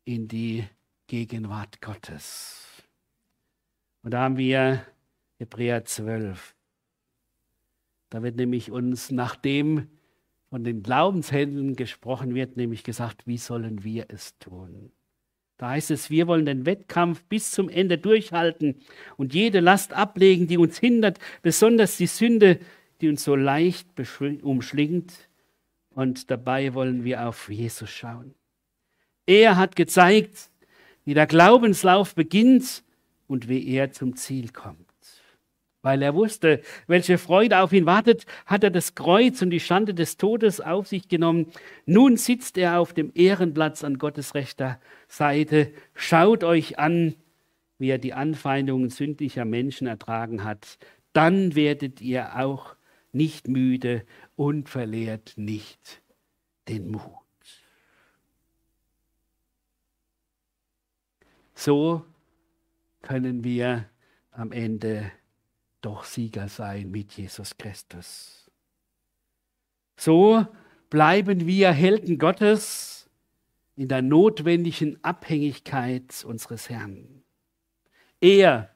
in 0.06 0.28
die 0.28 0.68
Gegenwart 1.08 1.82
Gottes? 1.82 2.84
Und 4.02 4.12
da 4.12 4.24
haben 4.24 4.38
wir 4.38 4.86
Hebräer 5.38 5.86
12. 5.86 6.56
Da 8.10 8.24
wird 8.24 8.36
nämlich 8.36 8.72
uns, 8.72 9.12
nachdem 9.12 9.90
von 10.56 10.64
den 10.64 10.84
Glaubenshändeln 10.84 11.76
gesprochen 11.76 12.34
wird, 12.34 12.56
nämlich 12.56 12.86
gesagt, 12.86 13.28
wie 13.28 13.38
sollen 13.38 13.84
wir 13.84 14.06
es 14.08 14.38
tun? 14.38 14.94
Da 15.58 15.72
heißt 15.72 15.92
es, 15.92 16.10
wir 16.10 16.28
wollen 16.28 16.46
den 16.46 16.66
Wettkampf 16.66 17.26
bis 17.26 17.52
zum 17.52 17.68
Ende 17.68 17.98
durchhalten 17.98 18.76
und 19.18 19.34
jede 19.34 19.60
Last 19.60 19.92
ablegen, 19.92 20.48
die 20.48 20.58
uns 20.58 20.80
hindert, 20.80 21.20
besonders 21.42 21.98
die 21.98 22.08
Sünde, 22.08 22.62
die 23.02 23.10
uns 23.10 23.26
so 23.26 23.36
leicht 23.36 23.90
umschlingt. 24.44 25.28
Und 25.90 26.32
dabei 26.32 26.74
wollen 26.74 27.04
wir 27.04 27.28
auf 27.28 27.50
Jesus 27.50 27.90
schauen. 27.90 28.34
Er 29.26 29.58
hat 29.58 29.76
gezeigt, 29.76 30.52
wie 31.04 31.16
der 31.16 31.28
Glaubenslauf 31.28 32.16
beginnt 32.16 32.82
und 33.28 33.50
wie 33.50 33.68
er 33.74 33.92
zum 33.92 34.16
Ziel 34.16 34.54
kommt. 34.54 34.85
Weil 35.86 36.02
er 36.02 36.16
wusste, 36.16 36.62
welche 36.88 37.20
Freude 37.20 37.60
auf 37.60 37.72
ihn 37.72 37.86
wartet, 37.86 38.26
hat 38.48 38.64
er 38.64 38.72
das 38.72 38.96
Kreuz 38.96 39.44
und 39.44 39.52
die 39.52 39.60
Schande 39.60 39.94
des 39.94 40.18
Todes 40.18 40.60
auf 40.60 40.88
sich 40.88 41.10
genommen. 41.10 41.52
Nun 41.86 42.18
sitzt 42.18 42.58
er 42.58 42.80
auf 42.80 42.94
dem 42.94 43.12
Ehrenplatz 43.14 43.84
an 43.84 44.00
Gottes 44.00 44.34
rechter 44.34 44.80
Seite. 45.08 45.72
Schaut 45.94 46.44
euch 46.44 46.80
an, 46.80 47.14
wie 47.78 47.90
er 47.90 48.00
die 48.00 48.14
Anfeindungen 48.14 48.90
sündlicher 48.90 49.46
Menschen 49.46 49.86
ertragen 49.86 50.44
hat. 50.44 50.80
Dann 51.14 51.54
werdet 51.54 52.02
ihr 52.02 52.36
auch 52.36 52.76
nicht 53.12 53.48
müde 53.48 54.08
und 54.36 54.70
verliert 54.70 55.34
nicht 55.36 56.02
den 56.68 56.90
Mut. 56.90 57.04
So 61.54 62.04
können 63.04 63.44
wir 63.44 63.86
am 64.32 64.52
Ende 64.52 65.12
doch 65.86 66.04
Sieger 66.04 66.48
sein 66.48 66.90
mit 66.90 67.12
Jesus 67.14 67.58
Christus. 67.58 68.50
So 69.98 70.46
bleiben 70.90 71.46
wir 71.46 71.72
Helden 71.72 72.18
Gottes 72.18 73.08
in 73.76 73.88
der 73.88 74.02
notwendigen 74.02 75.04
Abhängigkeit 75.04 76.26
unseres 76.26 76.70
Herrn. 76.70 77.24
Er 78.20 78.74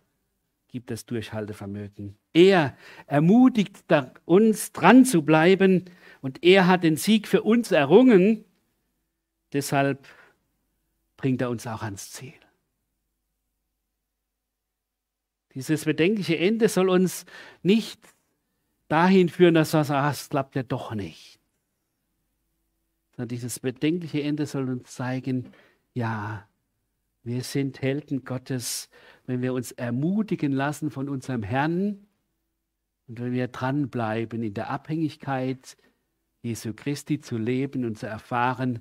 gibt 0.68 0.92
das 0.92 1.06
Durchhaltevermögen. 1.06 2.16
Er 2.34 2.78
ermutigt 3.08 3.86
uns, 4.26 4.72
dran 4.72 5.04
zu 5.04 5.24
bleiben 5.24 5.86
und 6.22 6.44
er 6.44 6.68
hat 6.68 6.84
den 6.84 6.96
Sieg 6.96 7.28
für 7.28 7.42
uns 7.42 7.72
errungen. 7.72 8.46
Deshalb 9.52 10.08
bringt 11.18 11.42
er 11.42 11.50
uns 11.50 11.66
auch 11.66 11.82
ans 11.82 12.12
Ziel. 12.12 12.34
Dieses 15.56 15.86
bedenkliche 15.86 16.38
Ende 16.38 16.70
soll 16.70 16.90
uns 16.90 17.26
nicht 17.64 18.00
dahin 18.88 19.30
führen, 19.30 19.56
dass 19.56 19.74
wir 19.74 19.84
sagen, 19.84 20.06
ah, 20.06 20.12
es 20.12 20.30
klappt 20.30 20.56
ja 20.56 20.64
doch 20.64 20.94
nicht. 20.94 21.40
Sondern 23.12 23.30
dieses 23.30 23.60
bedenkliche 23.60 24.22
Ende 24.22 24.46
soll 24.46 24.70
uns 24.70 24.92
zeigen, 24.92 25.52
ja, 25.94 26.48
wir 27.24 27.44
sind 27.44 27.82
Helden 27.82 28.24
Gottes, 28.24 28.90
wenn 29.26 29.42
wir 29.42 29.54
uns 29.54 29.72
ermutigen 29.72 30.52
lassen 30.52 30.92
von 30.92 31.10
unserem 31.10 31.44
Herrn 31.44 32.08
und 33.08 33.20
wenn 33.20 33.34
wir 33.34 33.48
dranbleiben 33.48 34.42
in 34.44 34.54
der 34.54 34.70
Abhängigkeit 34.70 35.78
Jesu 36.42 36.74
Christi 36.74 37.20
zu 37.20 37.38
leben 37.38 37.84
und 37.86 37.98
zu 37.98 38.08
erfahren, 38.08 38.80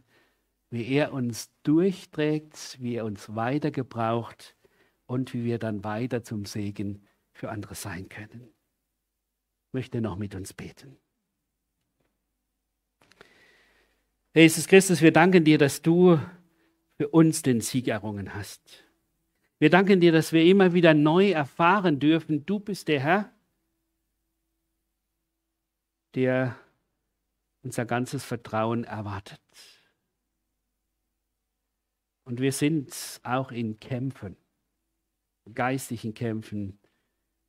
wie 0.70 0.86
er 0.86 1.12
uns 1.12 1.50
durchträgt, 1.62 2.76
wie 2.80 2.94
er 2.94 3.04
uns 3.04 3.34
weiter 3.34 3.70
gebraucht 3.70 4.54
und 5.08 5.32
wie 5.32 5.42
wir 5.42 5.58
dann 5.58 5.82
weiter 5.82 6.22
zum 6.22 6.44
Segen 6.44 7.02
für 7.32 7.50
andere 7.50 7.74
sein 7.74 8.08
können. 8.08 8.42
Ich 9.66 9.72
möchte 9.72 10.00
noch 10.00 10.16
mit 10.16 10.34
uns 10.34 10.52
beten. 10.52 10.96
Herr 14.32 14.42
Jesus 14.42 14.68
Christus, 14.68 15.00
wir 15.00 15.12
danken 15.12 15.44
dir, 15.44 15.56
dass 15.56 15.82
du 15.82 16.20
für 16.98 17.08
uns 17.08 17.42
den 17.42 17.60
Sieg 17.60 17.88
errungen 17.88 18.34
hast. 18.34 18.84
Wir 19.58 19.70
danken 19.70 20.00
dir, 20.00 20.12
dass 20.12 20.32
wir 20.32 20.44
immer 20.44 20.74
wieder 20.74 20.92
neu 20.94 21.30
erfahren 21.30 21.98
dürfen, 21.98 22.44
du 22.44 22.60
bist 22.60 22.86
der 22.88 23.00
Herr, 23.00 23.32
der 26.14 26.54
unser 27.62 27.86
ganzes 27.86 28.24
Vertrauen 28.24 28.84
erwartet. 28.84 29.40
Und 32.24 32.40
wir 32.40 32.52
sind 32.52 33.20
auch 33.22 33.50
in 33.50 33.80
Kämpfen 33.80 34.36
geistlichen 35.54 36.14
Kämpfen, 36.14 36.78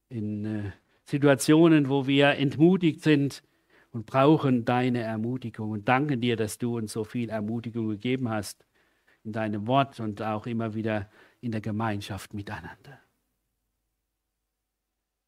in 0.09 0.45
äh, 0.45 0.71
Situationen, 1.03 1.89
wo 1.89 2.07
wir 2.07 2.29
entmutigt 2.31 3.01
sind 3.01 3.43
und 3.91 4.05
brauchen 4.05 4.65
deine 4.65 5.01
Ermutigung. 5.01 5.71
Und 5.71 5.87
danken 5.87 6.21
dir, 6.21 6.35
dass 6.35 6.57
du 6.57 6.77
uns 6.77 6.93
so 6.93 7.03
viel 7.03 7.29
Ermutigung 7.29 7.89
gegeben 7.89 8.29
hast 8.29 8.65
in 9.23 9.31
deinem 9.31 9.67
Wort 9.67 9.99
und 9.99 10.21
auch 10.21 10.45
immer 10.45 10.73
wieder 10.73 11.09
in 11.41 11.51
der 11.51 11.61
Gemeinschaft 11.61 12.33
miteinander. 12.33 12.99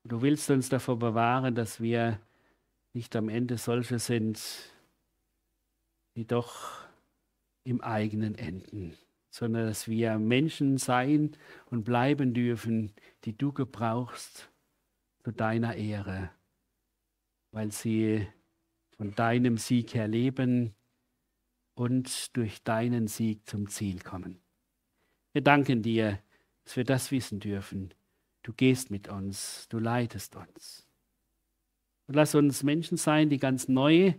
Du 0.04 0.22
willst 0.22 0.50
uns 0.50 0.70
davor 0.70 0.98
bewahren, 0.98 1.54
dass 1.54 1.80
wir 1.80 2.20
nicht 2.94 3.16
am 3.16 3.30
Ende 3.30 3.58
solche 3.58 4.00
sind, 4.00 4.42
die 6.16 6.26
doch 6.26 6.88
im 7.64 7.82
eigenen 7.82 8.36
enden 8.36 8.98
sondern 9.32 9.66
dass 9.66 9.88
wir 9.88 10.20
Menschen 10.20 10.78
sein 10.78 11.32
und 11.66 11.84
bleiben 11.84 12.34
dürfen, 12.34 12.92
die 13.24 13.36
du 13.36 13.54
gebrauchst 13.54 14.52
zu 15.24 15.32
deiner 15.32 15.76
Ehre, 15.76 16.30
weil 17.52 17.72
sie 17.72 18.28
von 18.98 19.16
deinem 19.16 19.58
Sieg 19.58 19.96
her 19.96 20.08
leben 20.08 20.76
und 21.74 22.36
durch 22.36 22.62
deinen 22.64 23.08
Sieg 23.08 23.48
zum 23.48 23.68
Ziel 23.70 24.02
kommen. 24.02 24.42
Wir 25.32 25.42
danken 25.42 25.82
dir, 25.82 26.20
dass 26.66 26.76
wir 26.76 26.84
das 26.84 27.10
wissen 27.10 27.40
dürfen. 27.40 27.94
Du 28.44 28.52
gehst 28.52 28.92
mit 28.92 29.08
uns, 29.08 29.68
du 29.70 29.80
leitest 29.80 30.36
uns. 30.36 30.88
Und 32.08 32.16
lass 32.16 32.36
uns 32.36 32.64
Menschen 32.64 32.98
sein, 32.98 33.30
die 33.30 33.38
ganz 33.38 33.70
neu 33.70 34.14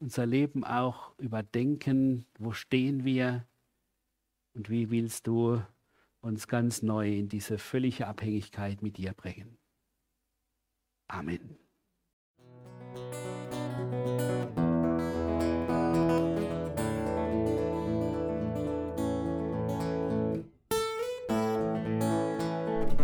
unser 0.00 0.26
Leben 0.26 0.64
auch 0.64 1.16
überdenken. 1.18 2.26
Wo 2.38 2.52
stehen 2.52 3.04
wir? 3.04 3.46
Und 4.54 4.70
wie 4.70 4.90
willst 4.90 5.26
du 5.26 5.60
uns 6.20 6.48
ganz 6.48 6.82
neu 6.82 7.10
in 7.10 7.28
diese 7.28 7.58
völlige 7.58 8.06
Abhängigkeit 8.06 8.82
mit 8.82 8.96
dir 8.96 9.12
bringen? 9.12 9.58
Amen. 11.08 11.58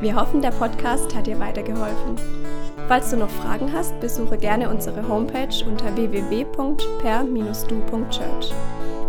Wir 0.00 0.14
hoffen, 0.14 0.40
der 0.42 0.50
Podcast 0.50 1.16
hat 1.16 1.26
dir 1.26 1.40
weitergeholfen. 1.40 2.16
Falls 2.86 3.10
du 3.10 3.16
noch 3.16 3.30
Fragen 3.30 3.72
hast, 3.72 3.98
besuche 3.98 4.36
gerne 4.36 4.68
unsere 4.68 5.08
Homepage 5.08 5.64
unter 5.66 5.96
www.per-du.church. 5.96 8.75